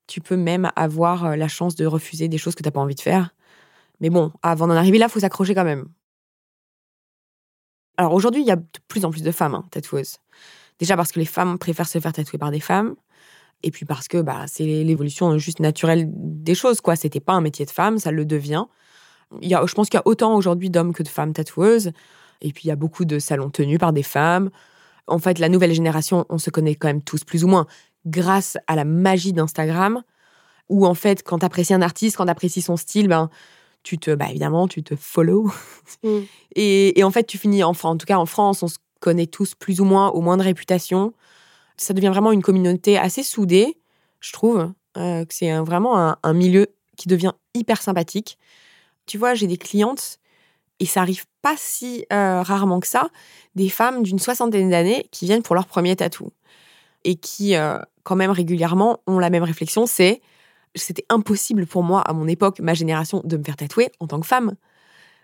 tu 0.07 0.21
peux 0.21 0.37
même 0.37 0.71
avoir 0.75 1.37
la 1.37 1.47
chance 1.47 1.75
de 1.75 1.85
refuser 1.85 2.27
des 2.27 2.37
choses 2.37 2.55
que 2.55 2.63
tu 2.63 2.67
n'as 2.67 2.71
pas 2.71 2.81
envie 2.81 2.95
de 2.95 3.01
faire. 3.01 3.33
Mais 4.01 4.09
bon, 4.09 4.31
avant 4.41 4.67
d'en 4.67 4.75
arriver 4.75 4.97
là, 4.97 5.05
il 5.07 5.11
faut 5.11 5.19
s'accrocher 5.19 5.55
quand 5.55 5.63
même. 5.63 5.87
Alors 7.97 8.13
aujourd'hui, 8.13 8.41
il 8.41 8.47
y 8.47 8.51
a 8.51 8.55
de 8.55 8.65
plus 8.87 9.05
en 9.05 9.11
plus 9.11 9.21
de 9.23 9.31
femmes 9.31 9.55
hein, 9.55 9.65
tatoueuses. 9.71 10.17
Déjà 10.79 10.95
parce 10.97 11.11
que 11.11 11.19
les 11.19 11.25
femmes 11.25 11.59
préfèrent 11.59 11.87
se 11.87 11.99
faire 11.99 12.11
tatouer 12.11 12.39
par 12.39 12.51
des 12.51 12.59
femmes. 12.59 12.95
Et 13.63 13.71
puis 13.71 13.85
parce 13.85 14.07
que 14.07 14.21
bah, 14.21 14.45
c'est 14.47 14.65
l'évolution 14.65 15.37
juste 15.37 15.59
naturelle 15.59 16.05
des 16.09 16.55
choses. 16.55 16.81
quoi. 16.81 16.95
C'était 16.95 17.19
pas 17.19 17.33
un 17.33 17.41
métier 17.41 17.65
de 17.65 17.71
femme, 17.71 17.99
ça 17.99 18.11
le 18.11 18.25
devient. 18.25 18.65
Il 19.41 19.47
y 19.49 19.55
a, 19.55 19.65
je 19.65 19.73
pense 19.73 19.89
qu'il 19.89 19.97
y 19.97 20.01
a 20.01 20.07
autant 20.07 20.35
aujourd'hui 20.35 20.69
d'hommes 20.69 20.93
que 20.93 21.03
de 21.03 21.07
femmes 21.07 21.33
tatoueuses. 21.33 21.91
Et 22.41 22.51
puis 22.51 22.63
il 22.65 22.67
y 22.69 22.71
a 22.71 22.75
beaucoup 22.75 23.05
de 23.05 23.19
salons 23.19 23.49
tenus 23.49 23.79
par 23.79 23.93
des 23.93 24.03
femmes. 24.03 24.49
En 25.07 25.19
fait, 25.19 25.39
la 25.39 25.49
nouvelle 25.49 25.73
génération, 25.73 26.25
on 26.29 26.37
se 26.37 26.49
connaît 26.49 26.75
quand 26.75 26.87
même 26.87 27.03
tous 27.03 27.23
plus 27.23 27.43
ou 27.43 27.47
moins 27.47 27.67
grâce 28.05 28.57
à 28.67 28.75
la 28.75 28.85
magie 28.85 29.33
d'Instagram. 29.33 30.03
Où 30.69 30.85
en 30.85 30.93
fait, 30.93 31.21
quand 31.23 31.39
tu 31.39 31.45
apprécies 31.45 31.73
un 31.73 31.81
artiste, 31.81 32.17
quand 32.17 32.25
tu 32.25 32.31
apprécies 32.31 32.61
son 32.61 32.77
style, 32.77 33.07
ben, 33.09 33.29
tu 33.83 33.97
te, 33.97 34.13
bah, 34.15 34.27
évidemment, 34.29 34.67
tu 34.67 34.83
te 34.83 34.95
follow. 34.95 35.51
Mm. 36.03 36.19
Et, 36.55 37.03
en 37.03 37.11
fait, 37.11 37.25
tu 37.25 37.37
finis, 37.37 37.63
enfin, 37.63 37.89
en 37.89 37.97
tout 37.97 38.05
cas 38.05 38.17
en 38.17 38.25
France, 38.25 38.63
on 38.63 38.67
se 38.67 38.77
connaît 39.01 39.25
tous 39.25 39.55
plus 39.55 39.81
ou 39.81 39.85
moins, 39.85 40.09
au 40.09 40.21
moins 40.21 40.37
de 40.37 40.43
réputation. 40.43 41.13
Ça 41.77 41.93
devient 41.93 42.09
vraiment 42.09 42.31
une 42.31 42.41
communauté 42.41 42.97
assez 42.97 43.23
soudée, 43.23 43.77
je 44.19 44.31
trouve. 44.31 44.71
Euh, 44.97 45.23
que 45.23 45.33
c'est 45.33 45.57
vraiment 45.59 46.17
un, 46.21 46.33
milieu 46.33 46.67
qui 46.97 47.07
devient 47.07 47.31
hyper 47.53 47.81
sympathique. 47.81 48.37
Tu 49.05 49.17
vois, 49.17 49.33
j'ai 49.35 49.47
des 49.47 49.57
clientes, 49.57 50.19
et 50.79 50.85
ça 50.85 51.01
arrive 51.01 51.25
pas 51.41 51.55
si 51.57 52.05
euh, 52.11 52.41
rarement 52.41 52.79
que 52.79 52.87
ça, 52.87 53.09
des 53.55 53.69
femmes 53.69 54.03
d'une 54.03 54.19
soixantaine 54.19 54.69
d'années 54.69 55.07
qui 55.11 55.25
viennent 55.25 55.43
pour 55.43 55.55
leur 55.55 55.65
premier 55.65 55.95
tatou. 55.95 56.31
Et 57.03 57.15
qui, 57.15 57.55
euh, 57.55 57.79
quand 58.03 58.15
même 58.15 58.31
régulièrement, 58.31 58.99
ont 59.07 59.17
la 59.17 59.29
même 59.29 59.43
réflexion, 59.43 59.85
c'est 59.85 60.21
c'était 60.75 61.05
impossible 61.09 61.67
pour 61.67 61.83
moi, 61.83 62.01
à 62.01 62.13
mon 62.13 62.27
époque, 62.27 62.59
ma 62.59 62.73
génération, 62.73 63.21
de 63.25 63.37
me 63.37 63.43
faire 63.43 63.57
tatouer 63.57 63.91
en 63.99 64.07
tant 64.07 64.19
que 64.19 64.27
femme. 64.27 64.55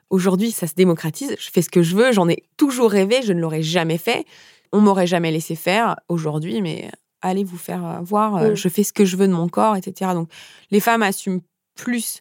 Aujourd'hui, 0.10 0.52
ça 0.52 0.68
se 0.68 0.74
démocratise, 0.74 1.36
je 1.40 1.50
fais 1.52 1.62
ce 1.62 1.70
que 1.70 1.82
je 1.82 1.96
veux, 1.96 2.12
j'en 2.12 2.30
ai 2.30 2.44
toujours 2.56 2.92
rêvé, 2.92 3.22
je 3.24 3.34
ne 3.34 3.40
l'aurais 3.40 3.64
jamais 3.64 3.98
fait. 3.98 4.26
On 4.72 4.82
m'aurait 4.82 5.08
jamais 5.08 5.32
laissé 5.32 5.56
faire 5.56 5.98
aujourd'hui, 6.10 6.62
mais 6.62 6.92
allez 7.22 7.44
vous 7.44 7.58
faire 7.58 7.86
euh, 7.86 8.00
voir, 8.02 8.38
euh, 8.38 8.56
je 8.56 8.70
fais 8.70 8.84
ce 8.84 8.94
que 8.94 9.06
je 9.06 9.18
veux 9.18 9.28
de 9.28 9.34
mon 9.34 9.48
corps, 9.48 9.76
etc. 9.76 10.12
Donc, 10.14 10.30
les 10.72 10.80
femmes 10.80 11.04
assument 11.04 11.42
plus 11.76 12.20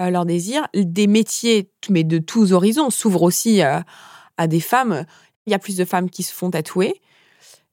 euh, 0.00 0.10
leurs 0.10 0.26
désirs. 0.26 0.66
Des 0.74 1.06
métiers, 1.06 1.70
mais 1.90 2.04
de 2.04 2.18
tous 2.18 2.52
horizons, 2.52 2.90
s'ouvrent 2.90 3.22
aussi 3.22 3.62
à 3.62 4.46
des 4.46 4.60
femmes. 4.60 5.04
Il 5.46 5.50
y 5.50 5.54
a 5.54 5.58
plus 5.58 5.76
de 5.76 5.84
femmes 5.84 6.10
qui 6.10 6.22
se 6.22 6.32
font 6.32 6.50
tatouer, 6.50 7.00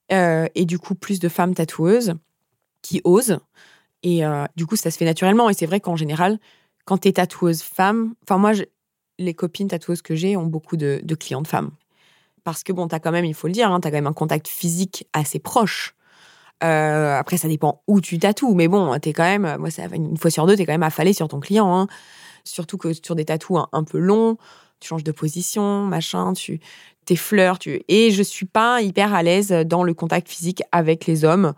et 0.10 0.66
du 0.66 0.80
coup, 0.80 0.96
plus 0.96 1.20
de 1.20 1.30
femmes 1.30 1.54
tatoueuses 1.54 2.16
qui 2.82 3.02
osent. 3.04 3.40
Et 4.04 4.22
du 4.56 4.66
coup, 4.66 4.76
ça 4.76 4.92
se 4.92 4.98
fait 4.98 5.06
naturellement. 5.06 5.50
Et 5.50 5.54
c'est 5.54 5.66
vrai 5.66 5.80
qu'en 5.80 5.96
général, 5.96 6.40
quand 6.86 7.00
tu 7.00 7.10
es 7.10 7.14
tatoueuse 7.14 7.62
femme, 7.62 8.14
enfin, 8.24 8.38
moi, 8.38 8.54
les 9.18 9.34
copines 9.34 9.68
tatoueuses 9.68 10.02
que 10.02 10.16
j'ai 10.16 10.38
ont 10.38 10.46
beaucoup 10.46 10.78
de, 10.78 11.02
de 11.04 11.16
clientes 11.16 11.48
femmes. 11.48 11.72
Parce 12.46 12.64
que, 12.64 12.72
bon, 12.72 12.88
tu 12.88 12.96
as 12.96 13.00
quand 13.00 13.12
même, 13.12 13.26
il 13.26 13.34
faut 13.34 13.48
le 13.48 13.54
dire, 13.54 13.72
hein, 13.72 13.82
tu 13.82 13.88
as 13.88 13.92
quand 13.92 13.98
même 13.98 14.08
un 14.08 14.14
contact 14.14 14.48
physique 14.48 15.08
assez 15.14 15.40
proche. 15.40 15.96
Euh, 16.64 17.18
après, 17.18 17.38
ça 17.38 17.48
dépend 17.48 17.82
où 17.88 18.00
tu 18.00 18.20
tatoues. 18.20 18.54
Mais 18.54 18.68
bon, 18.68 18.98
tu 19.00 19.10
es 19.10 19.14
quand 19.14 19.24
même, 19.24 19.58
moi, 19.60 19.72
ça, 19.72 19.84
une 19.92 20.16
fois 20.16 20.30
sur 20.30 20.46
deux, 20.46 20.56
tu 20.56 20.62
es 20.62 20.66
quand 20.66 20.72
même 20.72 20.84
affalé 20.84 21.12
sur 21.12 21.28
ton 21.28 21.40
client. 21.40 21.76
Hein. 21.76 21.88
Surtout 22.44 22.78
que 22.78 22.94
sur 22.94 23.16
des 23.16 23.26
tatous 23.26 23.60
un, 23.74 23.84
peu 23.84 23.98
longs, 23.98 24.38
tu 24.80 24.88
changes 24.88 25.04
de 25.04 25.12
position, 25.12 25.82
machin, 25.82 26.34
tu 26.34 26.60
t'effleures. 27.06 27.58
Tu... 27.58 27.82
Et 27.88 28.12
je 28.12 28.22
suis 28.22 28.46
pas 28.46 28.82
hyper 28.84 29.16
à 29.16 29.24
l'aise 29.24 29.50
dans 29.50 29.84
le 29.84 29.96
contact 29.96 30.30
physique 30.30 30.62
avec 30.72 31.08
les 31.08 31.26
hommes. 31.26 31.54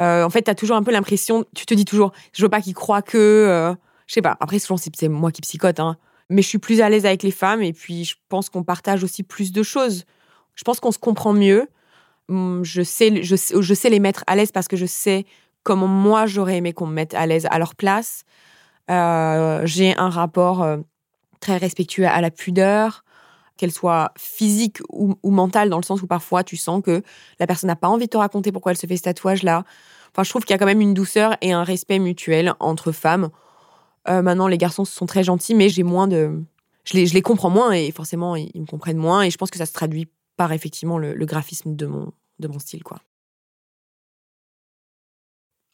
Euh, 0.00 0.22
en 0.22 0.30
fait, 0.30 0.42
tu 0.42 0.50
as 0.50 0.54
toujours 0.54 0.76
un 0.76 0.84
peu 0.84 0.92
l'impression, 0.92 1.44
tu 1.56 1.66
te 1.66 1.74
dis 1.74 1.84
toujours, 1.84 2.12
je 2.32 2.42
veux 2.42 2.48
pas 2.48 2.60
qu'ils 2.60 2.74
croient 2.74 3.02
que. 3.02 3.18
Euh, 3.18 3.74
je 4.06 4.14
sais 4.14 4.22
pas, 4.22 4.36
après, 4.38 4.60
souvent, 4.60 4.76
c'est 4.76 5.08
moi 5.08 5.32
qui 5.32 5.40
psychote, 5.40 5.80
hein, 5.80 5.96
mais 6.30 6.42
je 6.42 6.48
suis 6.48 6.58
plus 6.58 6.80
à 6.80 6.88
l'aise 6.88 7.06
avec 7.06 7.22
les 7.22 7.30
femmes 7.30 7.62
et 7.62 7.72
puis 7.72 8.04
je 8.04 8.14
pense 8.28 8.48
qu'on 8.48 8.62
partage 8.62 9.04
aussi 9.04 9.22
plus 9.22 9.52
de 9.52 9.62
choses. 9.62 10.04
Je 10.54 10.64
pense 10.64 10.80
qu'on 10.80 10.92
se 10.92 10.98
comprend 10.98 11.32
mieux. 11.32 11.68
Hum, 12.28 12.64
je 12.64 12.82
sais, 12.82 13.22
je, 13.22 13.36
je 13.36 13.74
sais 13.74 13.90
les 13.90 14.00
mettre 14.00 14.24
à 14.26 14.36
l'aise 14.36 14.52
parce 14.52 14.68
que 14.68 14.76
je 14.76 14.86
sais 14.86 15.26
comment 15.62 15.86
moi 15.86 16.26
j'aurais 16.26 16.56
aimé 16.56 16.72
qu'on 16.72 16.86
me 16.86 16.94
mette 16.94 17.14
à 17.14 17.26
l'aise 17.26 17.46
à 17.50 17.58
leur 17.58 17.74
place. 17.74 18.24
Euh, 18.90 19.62
j'ai 19.64 19.96
un 19.96 20.10
rapport 20.10 20.66
très 21.40 21.56
respectueux 21.56 22.06
à 22.06 22.20
la 22.20 22.30
pudeur 22.30 23.04
qu'elle 23.56 23.72
soit 23.72 24.12
physique 24.18 24.78
ou, 24.90 25.16
mentale, 25.30 25.70
dans 25.70 25.76
le 25.76 25.84
sens 25.84 26.02
où 26.02 26.06
parfois 26.06 26.42
tu 26.42 26.56
sens 26.56 26.82
que 26.82 27.02
la 27.38 27.46
personne 27.46 27.68
n'a 27.68 27.76
pas 27.76 27.88
envie 27.88 28.06
de 28.06 28.10
te 28.10 28.16
raconter 28.16 28.50
pourquoi 28.50 28.72
elle 28.72 28.78
se 28.78 28.86
fait 28.86 28.96
ce 28.96 29.02
tatouage-là. 29.02 29.64
Enfin, 30.10 30.24
je 30.24 30.30
trouve 30.30 30.44
qu'il 30.44 30.54
y 30.54 30.56
a 30.56 30.58
quand 30.58 30.66
même 30.66 30.80
une 30.80 30.94
douceur 30.94 31.36
et 31.40 31.52
un 31.52 31.62
respect 31.62 31.98
mutuel 31.98 32.54
entre 32.58 32.92
femmes. 32.92 33.28
Euh, 34.08 34.22
maintenant, 34.22 34.46
les 34.46 34.58
garçons 34.58 34.84
sont 34.84 35.06
très 35.06 35.24
gentils, 35.24 35.54
mais 35.54 35.68
j'ai 35.68 35.82
moins 35.82 36.08
de. 36.08 36.42
Je 36.84 36.94
les, 36.94 37.06
je 37.06 37.14
les 37.14 37.22
comprends 37.22 37.50
moins 37.50 37.72
et 37.72 37.90
forcément, 37.90 38.36
ils, 38.36 38.50
me 38.60 38.66
comprennent 38.66 38.98
moins. 38.98 39.22
Et 39.22 39.30
je 39.30 39.38
pense 39.38 39.50
que 39.50 39.58
ça 39.58 39.66
se 39.66 39.72
traduit 39.72 40.08
par 40.36 40.52
effectivement 40.52 40.98
le, 40.98 41.14
graphisme 41.24 41.74
de 41.74 41.86
mon, 41.86 42.12
de 42.40 42.48
mon 42.48 42.58
style, 42.58 42.82
quoi. 42.82 43.00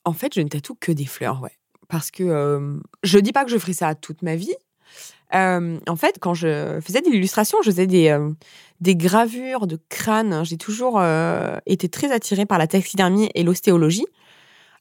En 0.05 0.13
fait, 0.13 0.35
je 0.35 0.41
ne 0.41 0.49
tatoue 0.49 0.77
que 0.77 0.93
des 0.93 1.07
fleurs, 1.07 1.43
ouais. 1.43 1.53
Parce 1.89 2.11
que 2.11 2.23
euh, 2.23 2.79
je 3.03 3.19
dis 3.19 3.33
pas 3.33 3.45
que 3.45 3.51
je 3.51 3.59
ferai 3.59 3.73
ça 3.73 3.95
toute 3.95 4.23
ma 4.23 4.37
vie, 4.37 4.55
euh, 5.35 5.79
en 5.89 5.97
fait, 5.97 6.19
quand 6.21 6.35
je 6.35 6.81
faisais 6.81 7.01
des 7.03 7.11
illustrations, 7.11 7.59
je 7.63 7.71
faisais 7.71 7.87
des, 7.87 8.09
euh, 8.09 8.31
des 8.81 8.97
gravures 8.97 9.69
de 9.69 9.79
crânes. 9.89 10.45
J'ai 10.45 10.57
toujours 10.57 11.01
été 11.67 11.89
très 11.89 12.11
attirée 12.13 12.47
par 12.47 12.59
la 12.59 12.67
taxidermie 12.67 13.31
et 13.35 13.43
l'ostéologie. 13.43 14.07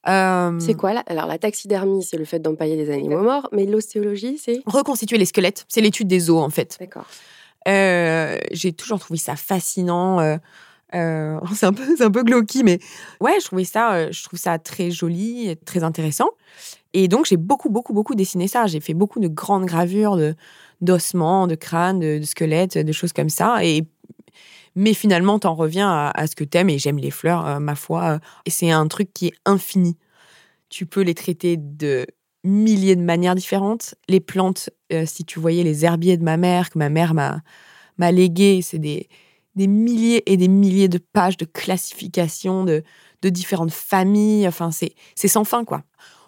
C'est 0.05 0.75
quoi 0.75 0.93
là 0.93 1.03
Alors 1.07 1.27
la 1.27 1.37
taxidermie, 1.37 2.03
c'est 2.03 2.17
le 2.17 2.25
fait 2.25 2.39
d'empailler 2.39 2.75
des 2.75 2.91
animaux 2.91 3.21
morts, 3.21 3.49
mais 3.51 3.65
l'ostéologie, 3.65 4.37
c'est 4.37 4.61
reconstituer 4.65 5.17
les 5.17 5.25
squelettes. 5.25 5.65
C'est 5.67 5.81
l'étude 5.81 6.07
des 6.07 6.29
os 6.29 6.41
en 6.41 6.49
fait. 6.49 6.77
D'accord. 6.79 7.05
J'ai 7.65 8.73
toujours 8.73 8.99
trouvé 8.99 9.19
ça 9.19 9.35
fascinant. 9.35 10.19
c'est 10.91 10.97
un 10.97 11.73
peu, 11.73 11.95
c'est 11.97 12.03
un 12.03 12.11
peu 12.11 12.23
glauque, 12.23 12.55
mais 12.63 12.79
ouais, 13.21 13.37
je 13.39 13.45
trouvais 13.45 13.63
ça, 13.65 14.09
je 14.11 14.23
trouve 14.23 14.39
ça 14.39 14.57
très 14.57 14.89
joli, 14.89 15.55
très 15.65 15.83
intéressant. 15.83 16.29
Et 16.93 17.07
donc, 17.07 17.25
j'ai 17.25 17.37
beaucoup, 17.37 17.69
beaucoup, 17.69 17.93
beaucoup 17.93 18.15
dessiné 18.15 18.47
ça. 18.47 18.65
J'ai 18.67 18.79
fait 18.79 18.93
beaucoup 18.93 19.19
de 19.19 19.27
grandes 19.27 19.65
gravures 19.65 20.15
de, 20.15 20.35
d'ossements, 20.81 21.47
de 21.47 21.55
crânes, 21.55 21.99
de, 21.99 22.21
squelettes, 22.23 22.77
de 22.77 22.91
choses 22.91 23.13
comme 23.13 23.29
ça. 23.29 23.63
Et, 23.63 23.83
mais 24.75 24.93
finalement, 24.93 25.39
t'en 25.39 25.55
reviens 25.55 26.11
à, 26.13 26.27
ce 26.27 26.35
que 26.35 26.43
t'aimes. 26.43 26.69
Et 26.69 26.79
j'aime 26.79 26.97
les 26.97 27.11
fleurs, 27.11 27.45
euh, 27.45 27.59
ma 27.59 27.75
foi. 27.75 28.19
Et 28.45 28.49
c'est 28.49 28.71
un 28.71 28.87
truc 28.87 29.13
qui 29.13 29.27
est 29.27 29.33
infini. 29.45 29.97
Tu 30.69 30.85
peux 30.85 31.01
les 31.01 31.15
traiter 31.15 31.57
de 31.57 32.05
milliers 32.43 32.95
de 32.95 33.01
manières 33.01 33.35
différentes. 33.35 33.95
Les 34.07 34.19
plantes, 34.19 34.69
euh, 34.93 35.05
si 35.05 35.25
tu 35.25 35.39
voyais 35.39 35.63
les 35.63 35.85
herbiers 35.85 36.17
de 36.17 36.23
ma 36.23 36.37
mère, 36.37 36.69
que 36.69 36.77
ma 36.77 36.89
mère 36.89 37.13
m'a, 37.13 37.41
m'a 37.97 38.11
légué, 38.11 38.61
c'est 38.61 38.79
des, 38.79 39.09
des 39.55 39.67
milliers 39.67 40.23
et 40.31 40.37
des 40.37 40.47
milliers 40.47 40.87
de 40.87 40.99
pages 40.99 41.37
de 41.37 41.45
classification 41.45 42.63
de, 42.63 42.83
de 43.21 43.29
différentes 43.29 43.71
familles. 43.71 44.47
Enfin, 44.47 44.71
c'est, 44.71 44.93
c'est 45.15 45.27
sans 45.27 45.43
fin, 45.43 45.65
quoi. 45.65 45.83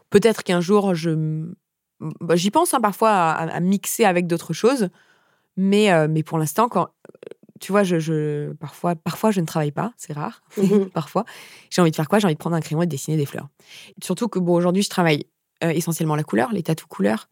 Peut-être 0.10 0.44
qu'un 0.44 0.60
jour, 0.60 0.94
je, 0.94 1.46
bah, 2.20 2.36
j'y 2.36 2.52
pense 2.52 2.74
hein, 2.74 2.82
parfois 2.82 3.12
à, 3.12 3.60
mixer 3.60 4.06
avec 4.06 4.28
d'autres 4.28 4.54
choses, 4.54 4.90
mais, 5.56 5.92
euh, 5.92 6.08
mais 6.10 6.24
pour 6.24 6.38
l'instant, 6.38 6.68
quand 6.68 6.90
tu 7.62 7.72
vois, 7.72 7.84
je, 7.84 8.52
parfois, 8.54 8.96
parfois 8.96 9.32
je 9.32 9.40
ne 9.40 9.46
travaille 9.46 9.72
pas, 9.72 9.94
c'est 9.98 10.14
rare, 10.14 10.42
mmh 10.58 10.86
parfois. 10.94 11.26
J'ai 11.70 11.82
envie 11.82 11.92
de 11.92 11.96
faire 11.96 12.10
quoi? 12.10 12.20
J'ai 12.20 12.26
envie 12.26 12.36
de 12.36 12.40
prendre 12.40 12.56
un 12.56 12.62
crayon 12.62 12.82
et 12.82 12.86
de 12.86 12.92
dessiner 12.92 13.18
des 13.18 13.26
fleurs. 13.26 13.48
Surtout 14.04 14.28
que 14.28 14.40
bon, 14.40 14.54
aujourd'hui, 14.54 14.84
je 14.84 14.90
travaille 14.90 15.26
euh, 15.64 15.70
essentiellement 15.70 16.16
la 16.16 16.24
couleur, 16.24 16.52
les 16.52 16.64
tatous 16.64 16.88
couleurs, 16.88 17.30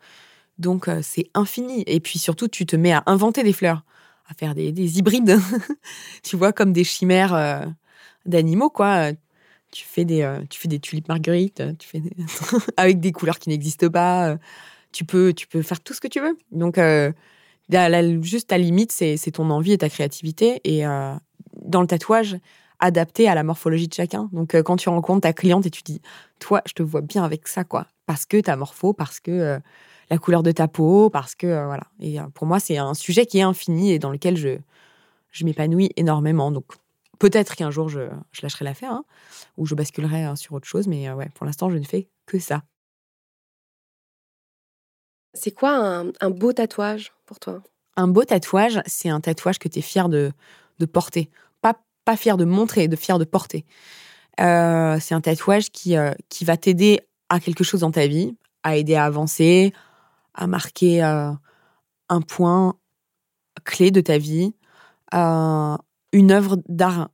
donc 0.57 0.87
euh, 0.87 1.01
c'est 1.03 1.25
infini. 1.33 1.83
Et 1.87 1.99
puis 1.99 2.19
surtout, 2.19 2.47
tu 2.47 2.65
te 2.65 2.75
mets 2.75 2.93
à 2.93 3.03
inventer 3.05 3.43
des 3.43 3.53
fleurs, 3.53 3.83
à 4.29 4.33
faire 4.33 4.55
des, 4.55 4.71
des 4.71 4.99
hybrides, 4.99 5.39
tu 6.23 6.37
vois, 6.37 6.53
comme 6.53 6.71
des 6.71 6.83
chimères 6.83 7.65
d'animaux, 8.25 8.69
quoi 8.69 9.11
tu 9.71 9.85
fais 9.85 10.05
des, 10.05 10.21
euh, 10.21 10.39
tu 10.49 10.59
fais 10.59 10.67
des 10.67 10.79
tulipes 10.79 11.07
marguerites, 11.07 11.61
tu 11.77 11.87
fais 11.87 12.01
avec 12.77 12.99
des 12.99 13.11
couleurs 13.11 13.39
qui 13.39 13.49
n'existent 13.49 13.89
pas. 13.89 14.29
Euh, 14.29 14.37
tu 14.91 15.05
peux, 15.05 15.33
tu 15.33 15.47
peux 15.47 15.61
faire 15.61 15.81
tout 15.81 15.93
ce 15.93 16.01
que 16.01 16.07
tu 16.07 16.19
veux. 16.19 16.37
Donc, 16.51 16.77
euh, 16.77 17.11
juste 18.21 18.49
ta 18.49 18.57
limite, 18.57 18.91
c'est 18.91 19.31
ton 19.31 19.49
envie 19.49 19.73
et 19.73 19.77
ta 19.77 19.89
créativité. 19.89 20.61
Et 20.63 20.83
dans 21.61 21.81
le 21.81 21.87
tatouage, 21.87 22.37
adapté 22.79 23.27
à 23.27 23.35
la 23.35 23.43
morphologie 23.43 23.87
de 23.87 23.93
chacun. 23.93 24.29
Donc, 24.31 24.55
quand 24.55 24.77
tu 24.77 24.89
rencontres 24.89 25.21
ta 25.21 25.33
cliente 25.33 25.65
et 25.65 25.69
tu 25.69 25.83
dis, 25.83 26.01
toi, 26.39 26.61
je 26.65 26.73
te 26.73 26.83
vois 26.83 27.01
bien 27.01 27.23
avec 27.23 27.47
ça, 27.47 27.63
quoi. 27.63 27.87
Parce 28.05 28.25
que 28.25 28.39
ta 28.39 28.55
morpho, 28.55 28.93
parce 28.93 29.19
que 29.19 29.59
la 30.09 30.17
couleur 30.17 30.43
de 30.43 30.51
ta 30.51 30.67
peau, 30.67 31.09
parce 31.09 31.35
que, 31.35 31.65
voilà. 31.65 31.83
Et 31.99 32.17
pour 32.33 32.47
moi, 32.47 32.59
c'est 32.59 32.77
un 32.77 32.93
sujet 32.93 33.25
qui 33.25 33.39
est 33.39 33.43
infini 33.43 33.91
et 33.91 33.99
dans 33.99 34.11
lequel 34.11 34.37
je, 34.37 34.57
m'épanouis 35.43 35.91
énormément. 35.97 36.51
Donc, 36.51 36.65
Peut-être 37.19 37.55
qu'un 37.55 37.69
jour, 37.69 37.89
je, 37.89 37.99
lâcherai 38.41 38.63
l'affaire, 38.63 38.93
hein, 38.93 39.03
ou 39.57 39.65
je 39.65 39.75
basculerai 39.75 40.23
hein, 40.23 40.37
sur 40.37 40.53
autre 40.53 40.67
chose, 40.67 40.87
mais 40.87 41.09
euh, 41.09 41.15
ouais, 41.15 41.27
pour 41.35 41.45
l'instant, 41.45 41.69
je 41.69 41.77
ne 41.77 41.83
fais 41.83 42.07
que 42.25 42.39
ça. 42.39 42.63
C'est 45.33 45.51
quoi 45.51 46.03
un, 46.21 46.29
beau 46.29 46.53
tatouage? 46.53 47.11
Un 47.95 48.07
beau 48.07 48.23
tatouage, 48.23 48.81
c'est 48.85 49.09
un 49.09 49.19
tatouage 49.19 49.59
que 49.59 49.67
tu 49.67 49.79
es 49.79 49.81
fier 49.81 50.09
de, 50.09 50.31
porter. 50.91 51.29
Pas, 51.61 51.75
pas 52.05 52.15
fier 52.15 52.37
de 52.37 52.45
montrer, 52.45 52.87
de 52.87 52.95
fier 52.95 53.19
de 53.19 53.25
porter. 53.25 53.65
Euh, 54.39 54.97
c'est 55.01 55.15
un 55.15 55.21
tatouage 55.21 55.69
qui, 55.69 55.97
euh, 55.97 56.13
qui 56.29 56.45
va 56.45 56.55
t'aider 56.55 57.01
à 57.27 57.39
quelque 57.39 57.63
chose 57.63 57.81
dans 57.81 57.91
ta 57.91 58.07
vie, 58.07 58.35
à 58.63 58.77
aider 58.77 58.95
à 58.95 59.05
avancer, 59.05 59.73
à 60.33 60.47
marquer 60.47 61.03
euh, 61.03 61.31
un 62.07 62.21
point 62.21 62.75
clé 63.65 63.91
de 63.91 64.01
ta 64.01 64.17
vie, 64.17 64.53
une 65.11 66.31
œuvre 66.31 66.57
d'art 66.69 67.09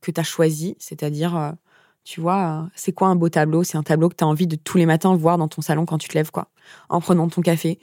que 0.00 0.10
tu 0.10 0.20
as 0.20 0.24
choisie, 0.24 0.74
c'est-à-dire, 0.78 1.54
tu 2.02 2.20
vois, 2.20 2.68
c'est 2.74 2.92
quoi 2.92 3.08
un 3.08 3.16
beau 3.16 3.28
tableau? 3.28 3.62
C'est 3.62 3.78
un 3.78 3.82
tableau 3.82 4.08
que 4.08 4.16
tu 4.16 4.24
as 4.24 4.26
envie 4.26 4.46
de 4.46 4.56
tous 4.56 4.78
les 4.78 4.86
matins 4.86 5.14
voir 5.14 5.38
dans 5.38 5.48
ton 5.48 5.62
salon 5.62 5.86
quand 5.86 5.98
tu 5.98 6.08
te 6.08 6.14
lèves, 6.14 6.30
quoi, 6.30 6.48
en 6.88 7.00
prenant 7.00 7.28
ton 7.28 7.42
café. 7.42 7.78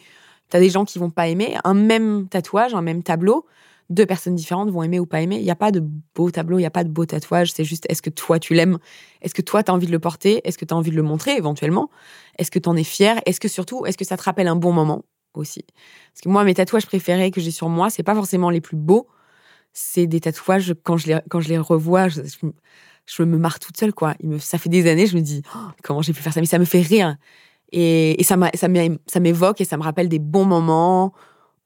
Tu 0.54 0.60
des 0.60 0.70
gens 0.70 0.86
qui 0.86 1.00
vont 1.00 1.10
pas 1.10 1.28
aimer 1.28 1.58
un 1.64 1.74
même 1.74 2.28
tatouage, 2.30 2.76
un 2.76 2.84
même 2.84 3.02
tableau, 3.02 3.48
deux 3.90 4.06
personnes 4.06 4.36
différentes 4.36 4.70
vont 4.70 4.84
aimer 4.84 5.00
ou 5.00 5.06
pas 5.06 5.22
aimer. 5.22 5.38
Il 5.38 5.44
n'y 5.44 5.52
a 5.52 5.56
pas 5.56 5.72
de 5.72 5.84
beau 6.16 6.30
tableau, 6.32 6.58
il 6.58 6.62
n'y 6.62 6.68
a 6.68 6.72
pas 6.72 6.84
de 6.84 6.90
beau 6.90 7.06
tatouage. 7.06 7.52
C'est 7.52 7.64
juste, 7.64 7.86
est-ce 7.90 8.02
que 8.02 8.10
toi, 8.10 8.40
tu 8.40 8.54
l'aimes? 8.54 8.78
Est-ce 9.22 9.34
que 9.34 9.42
toi, 9.42 9.64
tu 9.64 9.72
as 9.72 9.74
envie 9.74 9.88
de 9.88 9.92
le 9.92 10.00
porter? 10.00 10.42
Est-ce 10.48 10.58
que 10.58 10.66
tu 10.66 10.74
as 10.74 10.78
envie 10.78 10.92
de 10.92 10.96
le 10.96 11.02
montrer 11.02 11.36
éventuellement? 11.36 11.90
Est-ce 12.38 12.52
que 12.52 12.60
tu 12.60 12.70
en 12.70 12.76
es 12.76 12.84
fier 12.84 13.20
Est-ce 13.26 13.40
que 13.40 13.48
surtout, 13.48 13.86
est-ce 13.86 13.98
que 13.98 14.06
ça 14.06 14.16
te 14.16 14.24
rappelle 14.24 14.48
un 14.48 14.56
bon 14.56 14.74
moment 14.74 15.06
aussi? 15.34 15.66
Parce 16.14 16.22
que 16.22 16.30
moi, 16.30 16.44
mes 16.44 16.54
tatouages 16.54 16.86
préférés 16.86 17.32
que 17.32 17.42
j'ai 17.42 17.52
sur 17.52 17.70
moi, 17.70 17.90
c'est 17.90 18.04
pas 18.04 18.16
forcément 18.16 18.50
les 18.50 18.62
plus 18.62 18.78
beaux. 18.78 19.08
C'est 19.74 20.06
des 20.06 20.20
tatouages, 20.20 20.76
quand 20.84 20.98
je 20.98 21.08
les, 21.08 21.20
quand 21.30 21.40
je 21.40 21.50
les 21.50 21.58
revois, 21.58 22.08
je, 22.10 22.22
je, 23.08 23.24
me 23.24 23.38
marre 23.38 23.60
toute 23.60 23.78
seule, 23.78 23.94
quoi. 23.94 24.16
Il 24.20 24.30
me, 24.30 24.38
ça 24.40 24.60
fait 24.60 24.70
des 24.70 24.88
années, 24.88 25.08
je 25.08 25.16
me 25.16 25.22
dis, 25.22 25.42
oh, 25.56 25.70
comment 25.84 26.02
j'ai 26.02 26.14
pu 26.14 26.22
faire 26.22 26.34
ça? 26.34 26.42
Mais 26.42 26.46
ça 26.46 26.60
me 26.60 26.66
fait 26.66 26.82
rire. 26.82 27.18
Et, 27.76 28.22
et 28.22 28.24
ça 28.24 28.38
m'évoque 29.20 29.60
et 29.60 29.66
ça 29.66 29.78
me 29.78 29.84
rappelle 29.84 30.08
des 30.08 30.20
bons 30.20 30.46
moments 30.46 31.12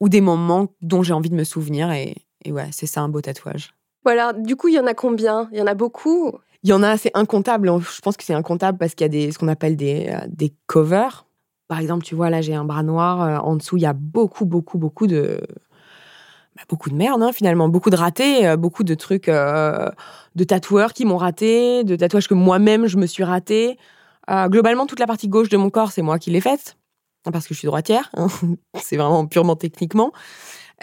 ou 0.00 0.08
des 0.08 0.22
moments 0.22 0.68
dont 0.80 1.02
j'ai 1.02 1.12
envie 1.12 1.28
de 1.28 1.34
me 1.34 1.44
souvenir. 1.44 1.92
Et, 1.92 2.16
ouais, 2.48 2.68
c'est 2.72 2.86
ça 2.86 3.02
un 3.02 3.10
beau 3.10 3.20
tatouage. 3.20 3.74
Voilà, 4.04 4.32
du 4.32 4.56
coup, 4.56 4.68
il 4.68 4.74
y 4.74 4.80
en 4.80 4.86
a 4.86 4.94
combien? 4.94 5.50
Il 5.52 5.58
y 5.58 5.60
en 5.60 5.66
a 5.66 5.74
beaucoup? 5.74 6.32
Il 6.62 6.70
y 6.70 6.72
en 6.72 6.82
a, 6.82 6.96
c'est 6.96 7.10
incontable. 7.12 7.70
Je 7.78 8.00
pense 8.00 8.16
que 8.16 8.24
c'est 8.24 8.32
incontable 8.32 8.78
parce 8.78 8.94
qu'il 8.94 9.04
y 9.04 9.06
a 9.06 9.08
des, 9.10 9.32
ce 9.32 9.38
qu'on 9.38 9.48
appelle 9.48 9.76
des, 9.76 10.08
euh, 10.08 10.26
des 10.28 10.54
covers. 10.66 11.26
Par 11.68 11.78
exemple, 11.78 12.04
tu 12.04 12.14
vois, 12.14 12.30
là, 12.30 12.40
j'ai 12.40 12.54
un 12.54 12.64
bras 12.64 12.82
noir. 12.82 13.20
Euh, 13.22 13.36
en 13.36 13.56
dessous, 13.56 13.76
il 13.76 13.82
y 13.82 13.86
a 13.86 13.92
beaucoup, 13.92 14.46
beaucoup, 14.46 14.78
beaucoup 14.78 15.06
de. 15.06 15.38
Bah, 16.56 16.62
beaucoup 16.70 16.88
de 16.88 16.94
merde, 16.94 17.22
hein, 17.22 17.32
finalement. 17.32 17.68
Beaucoup 17.68 17.90
de 17.90 17.96
ratés, 17.96 18.48
euh, 18.48 18.56
beaucoup 18.56 18.82
de 18.82 18.94
trucs 18.94 19.26
de 19.26 20.44
tatoueurs 20.44 20.94
qui 20.94 21.04
m'ont 21.04 21.18
raté, 21.18 21.84
de 21.84 21.96
tatouages 21.96 22.28
que 22.28 22.34
moi-même, 22.34 22.86
je 22.86 22.96
me 22.96 23.04
suis 23.04 23.24
raté. 23.24 23.76
Globalement, 24.48 24.86
toute 24.86 25.00
la 25.00 25.06
partie 25.06 25.28
gauche 25.28 25.48
de 25.48 25.56
mon 25.56 25.70
corps, 25.70 25.92
c'est 25.92 26.02
moi 26.02 26.18
qui 26.18 26.30
l'ai 26.30 26.40
faite 26.40 26.76
parce 27.30 27.46
que 27.46 27.54
je 27.54 27.58
suis 27.58 27.66
droitière. 27.66 28.10
Hein. 28.16 28.28
c'est 28.80 28.96
vraiment 28.96 29.26
purement 29.26 29.56
techniquement. 29.56 30.12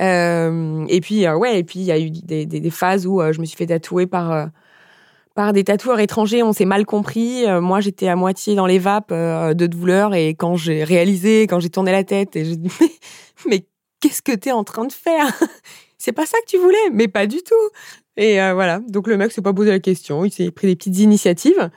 Euh, 0.01 0.85
et 0.89 1.01
puis, 1.01 1.25
euh, 1.25 1.37
ouais, 1.37 1.59
et 1.59 1.63
puis 1.63 1.79
il 1.79 1.85
y 1.85 1.91
a 1.91 1.99
eu 1.99 2.09
des, 2.09 2.69
phases 2.69 3.07
où 3.07 3.21
euh, 3.21 3.31
je 3.31 3.39
me 3.39 3.45
suis 3.45 3.55
fait 3.55 3.67
tatouer 3.67 4.07
par, 4.07 4.49
par 5.35 5.53
des 5.53 5.63
tatoueurs 5.63 5.99
étrangers. 5.99 6.43
On 6.43 6.53
s'est 6.53 6.65
mal 6.65 6.85
compris. 6.85 7.45
moi, 7.61 7.79
j'étais 7.79 8.07
à 8.07 8.15
moitié 8.15 8.55
dans 8.55 8.65
les 8.65 8.79
vapes 8.79 9.13
de 9.13 9.67
douleur. 9.67 10.13
Et 10.13 10.29
quand 10.29 10.55
j'ai 10.55 10.83
réalisé, 10.83 11.47
quand 11.47 11.59
j'ai 11.59 11.69
tourné 11.69 11.91
la 11.91 12.03
tête, 12.03 12.35
et 12.35 12.45
j'ai 12.45 12.57
dit 12.57 12.71
Mais, 13.47 13.65
qu'est-ce 14.01 14.21
que 14.21 14.35
tu 14.35 14.49
es 14.49 14.51
en 14.51 14.63
train 14.63 14.85
de 14.85 14.93
faire? 14.93 15.27
C'est 15.97 16.11
pas 16.11 16.25
ça 16.25 16.37
que 16.45 16.45
tu 16.45 16.57
voulais 16.57 16.89
Mais 16.91 17.07
pas 17.07 17.25
du 17.25 17.37
tout. 17.37 17.55
Et 18.17 18.35
voilà. 18.53 18.79
Donc, 18.87 19.07
le 19.07 19.17
mec 19.17 19.31
s'est 19.31 19.41
pas 19.41 19.53
posé 19.53 19.71
la 19.71 19.79
question. 19.79 20.25
Il 20.25 20.31
s'est 20.31 20.51
pris 20.51 20.67
des 20.67 20.75
petites 20.75 20.99
initiatives. 20.99 21.69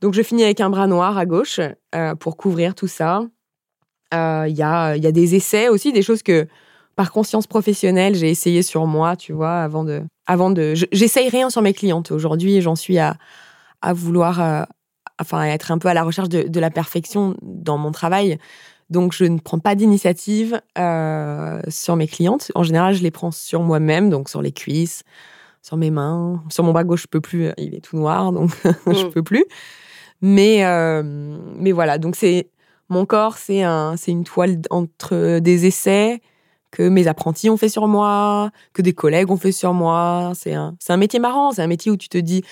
Donc, 0.00 0.14
je 0.14 0.22
finis 0.22 0.44
avec 0.44 0.60
un 0.60 0.70
bras 0.70 0.86
noir 0.86 1.16
à 1.18 1.26
gauche 1.26 1.60
pour 2.18 2.36
couvrir 2.36 2.74
tout 2.74 2.88
ça. 2.88 3.22
Euh, 4.14 4.46
il 4.48 4.56
y, 4.56 4.62
a, 4.62 4.96
y 4.96 5.06
a 5.06 5.12
des 5.12 5.34
essais 5.34 5.68
aussi, 5.68 5.92
des 5.92 6.02
choses 6.02 6.22
que 6.22 6.46
par 6.94 7.12
conscience 7.12 7.46
professionnelle, 7.46 8.14
j'ai 8.14 8.30
essayé 8.30 8.62
sur 8.62 8.86
moi, 8.86 9.16
tu 9.16 9.32
vois, 9.32 9.60
avant 9.60 9.84
de. 9.84 10.02
Avant 10.26 10.50
de 10.50 10.74
J'essaye 10.92 11.28
rien 11.28 11.50
sur 11.50 11.62
mes 11.62 11.72
clientes. 11.72 12.10
Aujourd'hui, 12.10 12.60
j'en 12.60 12.76
suis 12.76 12.98
à, 12.98 13.16
à 13.82 13.92
vouloir. 13.92 14.40
Euh, 14.40 14.64
enfin, 15.20 15.44
être 15.44 15.70
un 15.70 15.78
peu 15.78 15.88
à 15.88 15.94
la 15.94 16.02
recherche 16.02 16.28
de, 16.28 16.42
de, 16.42 16.60
la 16.60 16.70
perfection 16.70 17.36
dans 17.42 17.78
mon 17.78 17.92
travail. 17.92 18.38
Donc, 18.88 19.12
je 19.12 19.24
ne 19.24 19.38
prends 19.38 19.58
pas 19.58 19.74
d'initiative 19.74 20.60
euh, 20.78 21.60
sur 21.68 21.96
mes 21.96 22.06
clientes. 22.06 22.50
En 22.54 22.62
général, 22.62 22.94
je 22.94 23.02
les 23.02 23.10
prends 23.10 23.32
sur 23.32 23.60
moi-même, 23.60 24.08
donc 24.08 24.28
sur 24.28 24.40
les 24.40 24.52
cuisses, 24.52 25.02
sur 25.62 25.76
mes 25.76 25.90
mains. 25.90 26.42
Sur 26.48 26.64
mon 26.64 26.72
bras 26.72 26.84
gauche, 26.84 27.02
je 27.02 27.08
peux 27.08 27.20
plus. 27.20 27.50
Il 27.58 27.74
est 27.74 27.80
tout 27.80 27.96
noir, 27.96 28.32
donc 28.32 28.50
je 28.86 29.06
mm. 29.06 29.10
peux 29.10 29.22
plus. 29.22 29.44
Mais, 30.22 30.62
mais 31.58 31.72
voilà, 31.72 31.98
donc 31.98 32.16
c'est 32.16 32.48
mon 32.88 33.04
corps, 33.06 33.36
c'est 33.36 33.62
un, 33.62 33.96
c'est 33.96 34.12
une 34.12 34.24
toile 34.24 34.60
entre 34.70 35.38
des 35.40 35.66
essais 35.66 36.20
que 36.70 36.88
mes 36.88 37.06
apprentis 37.08 37.48
ont 37.48 37.56
fait 37.56 37.68
sur 37.68 37.88
moi, 37.88 38.50
que 38.74 38.82
des 38.82 38.92
collègues 38.92 39.30
ont 39.30 39.36
fait 39.36 39.52
sur 39.52 39.72
moi. 39.72 40.32
C'est 40.34 40.54
un, 40.54 40.76
c'est 40.78 40.92
un 40.92 40.96
métier 40.98 41.18
marrant. 41.18 41.52
C'est 41.52 41.62
un 41.62 41.66
métier 41.66 41.90
où 41.90 41.96
tu 41.96 42.08
te 42.08 42.18
dis, 42.18 42.42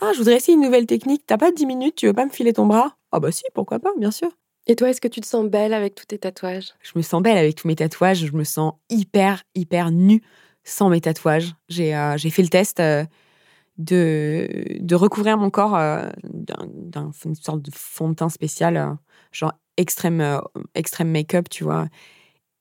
ah, 0.00 0.10
je 0.12 0.18
voudrais 0.18 0.36
essayer 0.36 0.54
une 0.54 0.62
nouvelle 0.62 0.86
technique. 0.86 1.22
T'as 1.26 1.38
pas 1.38 1.50
10 1.50 1.66
minutes, 1.66 1.94
tu 1.94 2.06
veux 2.06 2.12
pas 2.12 2.26
me 2.26 2.30
filer 2.30 2.52
ton 2.52 2.66
bras? 2.66 2.96
Ah 3.12 3.20
bah 3.20 3.32
si, 3.32 3.42
pourquoi 3.54 3.78
pas, 3.78 3.90
bien 3.98 4.10
sûr. 4.10 4.28
Et 4.66 4.76
toi, 4.76 4.90
est-ce 4.90 5.00
que 5.00 5.08
tu 5.08 5.20
te 5.20 5.26
sens 5.26 5.46
belle 5.46 5.72
avec 5.72 5.94
tous 5.94 6.06
tes 6.06 6.18
tatouages? 6.18 6.74
Je 6.80 6.92
me 6.94 7.02
sens 7.02 7.22
belle 7.22 7.38
avec 7.38 7.56
tous 7.56 7.66
mes 7.66 7.74
tatouages. 7.74 8.26
Je 8.26 8.32
me 8.32 8.44
sens 8.44 8.74
hyper, 8.90 9.42
hyper 9.54 9.90
nue 9.90 10.22
sans 10.62 10.90
mes 10.90 11.00
tatouages. 11.00 11.54
J'ai, 11.68 11.96
euh, 11.96 12.18
fait 12.18 12.42
le 12.42 12.48
test 12.48 12.80
euh, 12.80 13.04
de, 13.80 14.94
recouvrir 14.94 15.36
mon 15.38 15.50
corps 15.50 15.76
euh, 15.76 16.08
d'un, 16.24 17.10
d'une 17.24 17.34
sorte 17.34 17.62
de 17.62 17.70
fond 17.72 18.10
de 18.10 18.14
teint 18.14 18.28
spécial, 18.28 18.96
genre 19.32 19.54
extrême, 19.76 20.20
euh, 20.20 20.40
extrême 20.74 21.10
make-up, 21.10 21.48
tu 21.48 21.64
vois. 21.64 21.88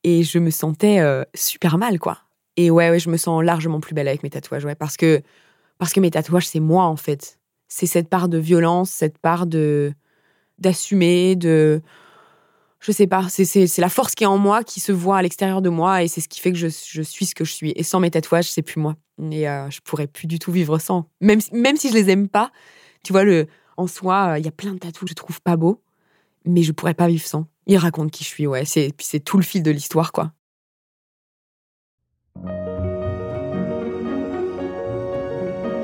Et 0.03 0.23
je 0.23 0.39
me 0.39 0.49
sentais 0.49 0.99
euh, 0.99 1.23
super 1.35 1.77
mal, 1.77 1.99
quoi. 1.99 2.19
Et 2.55 2.71
ouais, 2.71 2.99
je 2.99 3.09
me 3.09 3.17
sens 3.17 3.43
largement 3.43 3.79
plus 3.79 3.93
belle 3.93 4.07
avec 4.07 4.23
mes 4.23 4.29
tatouages, 4.29 4.65
ouais, 4.65 4.75
parce 4.75 4.97
que, 4.97 5.21
parce 5.77 5.93
que 5.93 5.99
mes 5.99 6.11
tatouages, 6.11 6.47
c'est 6.47 6.59
moi, 6.59 6.85
en 6.85 6.95
fait. 6.95 7.39
C'est 7.67 7.85
cette 7.85 8.09
part 8.09 8.29
de 8.29 8.37
violence, 8.37 8.89
cette 8.89 9.17
part 9.17 9.45
de 9.45 9.93
d'assumer, 10.57 11.35
de. 11.35 11.81
Je 12.81 12.91
sais 12.93 13.07
pas, 13.07 13.27
c'est 13.29 13.77
la 13.77 13.89
force 13.89 14.15
qui 14.15 14.23
est 14.23 14.27
en 14.27 14.37
moi 14.37 14.63
qui 14.63 14.79
se 14.79 14.93
voit 14.93 15.17
à 15.17 15.21
l'extérieur 15.21 15.61
de 15.61 15.69
moi 15.69 16.01
et 16.01 16.07
c'est 16.07 16.21
ce 16.21 16.29
qui 16.29 16.39
fait 16.39 16.53
que 16.53 16.57
je, 16.57 16.69
suis 16.69 17.25
ce 17.25 17.35
que 17.35 17.43
je 17.43 17.51
suis. 17.51 17.73
Et 17.75 17.83
sans 17.83 17.99
mes 17.99 18.09
tatouages, 18.09 18.49
c'est 18.49 18.61
plus 18.61 18.79
moi. 18.79 18.95
Et 19.31 19.49
euh, 19.49 19.69
je 19.69 19.79
pourrais 19.81 20.07
plus 20.07 20.27
du 20.27 20.39
tout 20.39 20.51
vivre 20.51 20.79
sans. 20.79 21.09
Même, 21.21 21.39
même 21.51 21.75
si 21.75 21.89
je 21.89 21.93
les 21.93 22.09
aime 22.09 22.29
pas, 22.29 22.51
tu 23.03 23.13
vois, 23.13 23.23
le, 23.23 23.47
en 23.77 23.87
soi, 23.87 24.35
il 24.37 24.45
y 24.45 24.47
a 24.47 24.51
plein 24.51 24.73
de 24.73 24.79
tatouages 24.79 25.01
que 25.01 25.09
je 25.09 25.13
trouve 25.13 25.41
pas 25.41 25.57
beaux 25.57 25.81
mais 26.45 26.63
je 26.63 26.71
pourrais 26.71 26.93
pas 26.93 27.07
vivre 27.07 27.25
sans. 27.25 27.45
Il 27.67 27.77
raconte 27.77 28.11
qui 28.11 28.23
je 28.23 28.29
suis, 28.29 28.47
ouais. 28.47 28.65
C'est, 28.65 28.91
puis 28.95 29.05
c'est 29.05 29.19
tout 29.19 29.37
le 29.37 29.43
fil 29.43 29.63
de 29.63 29.71
l'histoire, 29.71 30.11
quoi. 30.11 30.31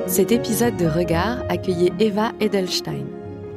Cet 0.08 0.32
épisode 0.32 0.78
de 0.78 0.86
Regard 0.86 1.44
accueillait 1.50 1.94
Eva 2.00 2.32
Edelstein. 2.40 3.06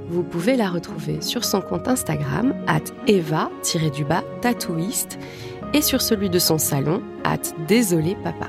Vous 0.09 0.23
pouvez 0.23 0.57
la 0.57 0.71
retrouver 0.71 1.21
sur 1.21 1.45
son 1.45 1.61
compte 1.61 1.87
Instagram, 1.87 2.55
at 2.67 2.85
eva-du-bas 3.07 4.25
tatouiste, 4.41 5.19
et 5.75 5.83
sur 5.83 6.01
celui 6.01 6.31
de 6.31 6.39
son 6.39 6.57
salon, 6.57 7.03
at 7.25 7.43
désolé 7.67 8.17
papa. 8.25 8.49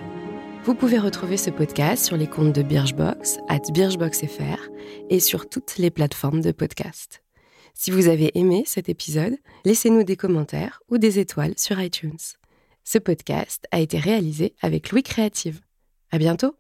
Vous 0.70 0.76
pouvez 0.76 1.00
retrouver 1.00 1.36
ce 1.36 1.50
podcast 1.50 2.06
sur 2.06 2.16
les 2.16 2.28
comptes 2.28 2.54
de 2.54 2.62
Birchbox, 2.62 3.40
at 3.48 3.72
birchboxfr, 3.74 4.70
et 5.10 5.20
sur 5.20 5.50
toutes 5.50 5.80
les 5.80 5.90
plateformes 5.90 6.42
de 6.42 6.52
podcast. 6.52 7.24
Si 7.74 7.90
vous 7.90 8.08
avez 8.08 8.38
aimé 8.38 8.62
cet 8.68 8.88
épisode, 8.88 9.36
laissez-nous 9.66 10.04
des 10.04 10.16
commentaires 10.16 10.80
ou 10.88 11.00
des 11.00 11.18
étoiles 11.18 11.56
sur 11.58 11.82
iTunes. 11.82 12.20
Ce 12.84 13.00
podcast 13.00 13.66
a 13.72 13.80
été 13.80 13.98
réalisé 13.98 14.54
avec 14.62 14.92
Louis 14.92 15.02
Créative. 15.02 15.60
À 16.12 16.20
bientôt! 16.20 16.54